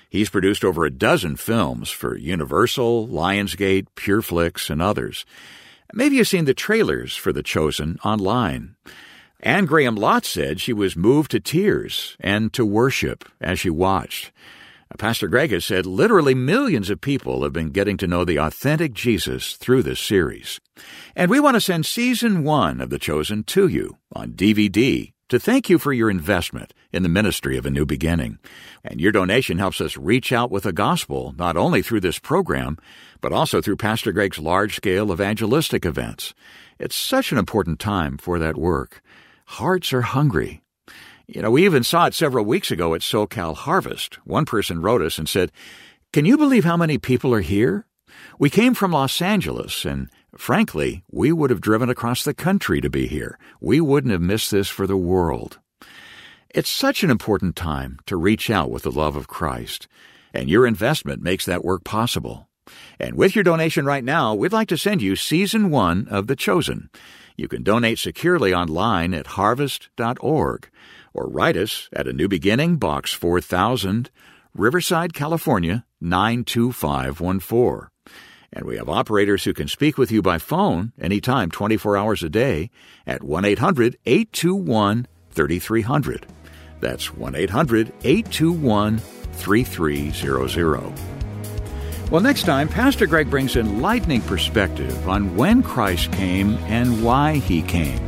He's 0.09 0.29
produced 0.29 0.63
over 0.63 0.85
a 0.85 0.91
dozen 0.91 1.35
films 1.35 1.89
for 1.89 2.17
Universal, 2.17 3.07
Lionsgate, 3.07 3.87
PureFlix, 3.95 4.69
and 4.69 4.81
others. 4.81 5.25
Maybe 5.93 6.17
you've 6.17 6.27
seen 6.27 6.45
the 6.45 6.53
trailers 6.53 7.15
for 7.15 7.33
The 7.33 7.43
Chosen 7.43 7.99
online. 8.03 8.75
Anne 9.41 9.65
Graham 9.65 9.95
Lotz 9.95 10.25
said 10.25 10.59
she 10.59 10.73
was 10.73 10.95
moved 10.95 11.31
to 11.31 11.39
tears 11.39 12.17
and 12.19 12.51
to 12.53 12.65
worship 12.65 13.29
as 13.39 13.59
she 13.59 13.69
watched. 13.69 14.31
Pastor 14.97 15.27
Greg 15.27 15.51
has 15.51 15.65
said 15.65 15.85
literally 15.85 16.33
millions 16.33 16.89
of 16.89 17.01
people 17.01 17.43
have 17.43 17.53
been 17.53 17.69
getting 17.69 17.97
to 17.97 18.07
know 18.07 18.25
the 18.25 18.39
authentic 18.39 18.93
Jesus 18.93 19.53
through 19.53 19.83
this 19.83 19.99
series. 19.99 20.59
And 21.15 21.29
we 21.29 21.39
want 21.39 21.55
to 21.55 21.61
send 21.61 21.85
season 21.85 22.43
one 22.43 22.81
of 22.81 22.89
The 22.89 22.97
Chosen 22.97 23.43
to 23.43 23.67
you 23.67 23.97
on 24.13 24.31
DVD 24.31 25.11
to 25.29 25.39
thank 25.39 25.69
you 25.69 25.77
for 25.77 25.91
your 25.91 26.09
investment 26.09 26.73
in 26.93 27.03
the 27.03 27.09
ministry 27.09 27.57
of 27.57 27.65
a 27.65 27.69
new 27.69 27.85
beginning. 27.85 28.39
And 28.83 29.01
your 29.01 29.11
donation 29.11 29.57
helps 29.57 29.81
us 29.81 29.97
reach 29.97 30.31
out 30.31 30.49
with 30.49 30.63
the 30.63 30.71
gospel 30.71 31.35
not 31.37 31.57
only 31.57 31.81
through 31.81 31.99
this 32.01 32.19
program, 32.19 32.77
but 33.19 33.33
also 33.33 33.61
through 33.61 33.77
Pastor 33.77 34.11
Greg's 34.11 34.39
large 34.39 34.75
scale 34.75 35.11
evangelistic 35.11 35.85
events. 35.85 36.33
It's 36.79 36.95
such 36.95 37.31
an 37.31 37.37
important 37.37 37.79
time 37.79 38.17
for 38.17 38.39
that 38.39 38.57
work. 38.57 39.01
Hearts 39.45 39.91
are 39.91 40.01
hungry. 40.03 40.61
You 41.27 41.41
know, 41.41 41.51
we 41.51 41.65
even 41.65 41.83
saw 41.83 42.05
it 42.05 42.13
several 42.13 42.45
weeks 42.45 42.71
ago 42.71 42.93
at 42.93 43.01
SoCal 43.01 43.55
Harvest. 43.55 44.15
One 44.25 44.45
person 44.45 44.81
wrote 44.81 45.01
us 45.01 45.17
and 45.17 45.27
said, 45.27 45.51
Can 46.13 46.25
you 46.25 46.37
believe 46.37 46.63
how 46.63 46.77
many 46.77 46.97
people 46.97 47.33
are 47.33 47.41
here? 47.41 47.85
We 48.39 48.49
came 48.49 48.73
from 48.73 48.91
Los 48.91 49.21
Angeles, 49.21 49.83
and 49.83 50.09
frankly, 50.39 51.03
we 51.11 51.31
would 51.31 51.49
have 51.49 51.61
driven 51.61 51.89
across 51.89 52.23
the 52.23 52.33
country 52.33 52.81
to 52.81 52.89
be 52.89 53.07
here. 53.07 53.37
We 53.59 53.81
wouldn't 53.81 54.11
have 54.11 54.21
missed 54.21 54.51
this 54.51 54.69
for 54.69 54.87
the 54.87 54.97
world. 54.97 55.59
It's 56.49 56.69
such 56.69 57.03
an 57.03 57.11
important 57.11 57.55
time 57.55 57.99
to 58.05 58.17
reach 58.17 58.49
out 58.49 58.71
with 58.71 58.83
the 58.83 58.91
love 58.91 59.15
of 59.15 59.27
Christ, 59.27 59.87
and 60.33 60.49
your 60.49 60.65
investment 60.65 61.21
makes 61.21 61.45
that 61.45 61.63
work 61.63 61.83
possible. 61.83 62.47
And 62.99 63.15
with 63.15 63.35
your 63.35 63.43
donation 63.43 63.85
right 63.85 64.03
now, 64.03 64.33
we'd 64.33 64.53
like 64.53 64.67
to 64.69 64.77
send 64.77 65.01
you 65.01 65.15
season 65.15 65.69
one 65.69 66.07
of 66.09 66.27
The 66.27 66.35
Chosen. 66.35 66.89
You 67.35 67.47
can 67.47 67.63
donate 67.63 67.99
securely 67.99 68.53
online 68.53 69.13
at 69.13 69.27
harvest.org 69.27 70.69
or 71.13 71.29
write 71.29 71.57
us 71.57 71.89
at 71.93 72.07
A 72.07 72.13
New 72.13 72.27
Beginning, 72.27 72.77
Box 72.77 73.13
4000, 73.13 74.09
Riverside, 74.53 75.13
California 75.13 75.85
92514. 76.01 77.89
And 78.53 78.65
we 78.65 78.77
have 78.77 78.89
operators 78.89 79.43
who 79.43 79.53
can 79.53 79.67
speak 79.67 79.97
with 79.97 80.11
you 80.11 80.21
by 80.21 80.37
phone 80.37 80.93
anytime 80.99 81.51
24 81.51 81.97
hours 81.97 82.23
a 82.23 82.29
day 82.29 82.69
at 83.05 83.23
1 83.23 83.45
800 83.45 83.97
821 84.05 85.07
3300. 85.31 86.25
That's 86.79 87.13
1 87.13 87.35
800 87.35 87.93
821 88.03 88.99
3300. 88.99 90.93
Well, 92.09 92.21
next 92.21 92.43
time, 92.43 92.69
Pastor 92.69 93.05
Greg 93.05 93.29
brings 93.29 93.57
enlightening 93.57 94.21
perspective 94.21 95.09
on 95.09 95.35
when 95.35 95.61
Christ 95.61 96.11
came 96.13 96.55
and 96.67 97.03
why 97.03 97.35
he 97.37 97.61
came. 97.61 97.99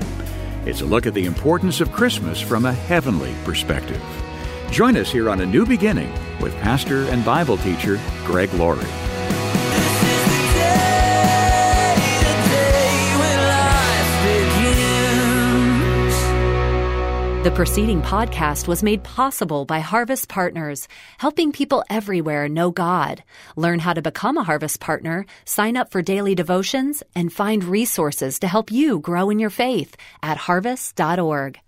It's 0.66 0.82
a 0.82 0.86
look 0.86 1.06
at 1.06 1.14
the 1.14 1.26
importance 1.26 1.82
of 1.82 1.92
Christmas 1.92 2.40
from 2.40 2.66
a 2.66 2.72
heavenly 2.72 3.34
perspective. 3.44 4.02
Join 4.72 4.96
us 4.96 5.12
here 5.12 5.30
on 5.30 5.42
A 5.42 5.46
New 5.46 5.66
Beginning 5.66 6.14
with 6.40 6.56
pastor 6.60 7.04
and 7.06 7.26
Bible 7.26 7.58
teacher 7.58 8.00
Greg 8.26 8.54
Laurie. 8.54 9.09
The 17.42 17.52
preceding 17.52 18.02
podcast 18.02 18.68
was 18.68 18.84
made 18.84 19.02
possible 19.02 19.64
by 19.64 19.80
Harvest 19.80 20.28
Partners, 20.28 20.90
helping 21.20 21.54
people 21.54 21.86
everywhere 21.90 22.50
know 22.50 22.70
God. 22.70 23.24
Learn 23.56 23.80
how 23.80 23.94
to 23.94 24.02
become 24.02 24.36
a 24.36 24.44
Harvest 24.44 24.82
Partner, 24.82 25.26
sign 25.46 25.78
up 25.78 25.90
for 25.90 26.02
daily 26.02 26.36
devotions, 26.36 27.02
and 27.16 27.32
find 27.32 27.64
resources 27.64 28.40
to 28.40 28.48
help 28.50 28.74
you 28.74 29.00
grow 29.00 29.30
in 29.30 29.40
your 29.40 29.50
faith 29.50 29.96
at 30.22 30.36
harvest.org. 30.36 31.62